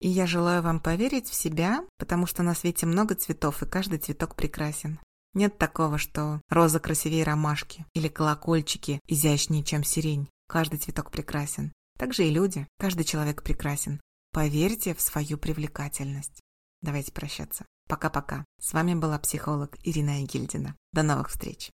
И 0.00 0.08
я 0.08 0.26
желаю 0.26 0.62
вам 0.62 0.80
поверить 0.80 1.28
в 1.28 1.34
себя, 1.34 1.84
потому 1.98 2.26
что 2.26 2.42
на 2.42 2.54
свете 2.54 2.86
много 2.86 3.14
цветов, 3.14 3.62
и 3.62 3.66
каждый 3.66 3.98
цветок 3.98 4.34
прекрасен. 4.34 4.98
Нет 5.34 5.58
такого, 5.58 5.98
что 5.98 6.40
роза 6.48 6.80
красивее 6.80 7.24
ромашки 7.24 7.84
или 7.92 8.08
колокольчики 8.08 9.00
изящнее, 9.06 9.62
чем 9.62 9.84
сирень. 9.84 10.28
Каждый 10.48 10.78
цветок 10.78 11.10
прекрасен. 11.10 11.70
Так 11.98 12.14
же 12.14 12.24
и 12.24 12.30
люди. 12.30 12.66
Каждый 12.78 13.04
человек 13.04 13.42
прекрасен. 13.42 14.00
Поверьте 14.32 14.94
в 14.94 15.02
свою 15.02 15.36
привлекательность. 15.36 16.40
Давайте 16.80 17.12
прощаться. 17.12 17.66
Пока-пока. 17.88 18.44
С 18.60 18.72
вами 18.72 18.94
была 18.94 19.18
психолог 19.18 19.76
Ирина 19.82 20.22
Егильдина. 20.22 20.76
До 20.92 21.02
новых 21.02 21.28
встреч. 21.28 21.70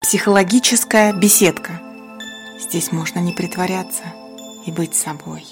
Психологическая 0.00 1.12
беседка. 1.12 1.80
Здесь 2.60 2.92
можно 2.92 3.18
не 3.18 3.32
притворяться 3.32 4.04
и 4.66 4.70
быть 4.70 4.94
собой. 4.94 5.44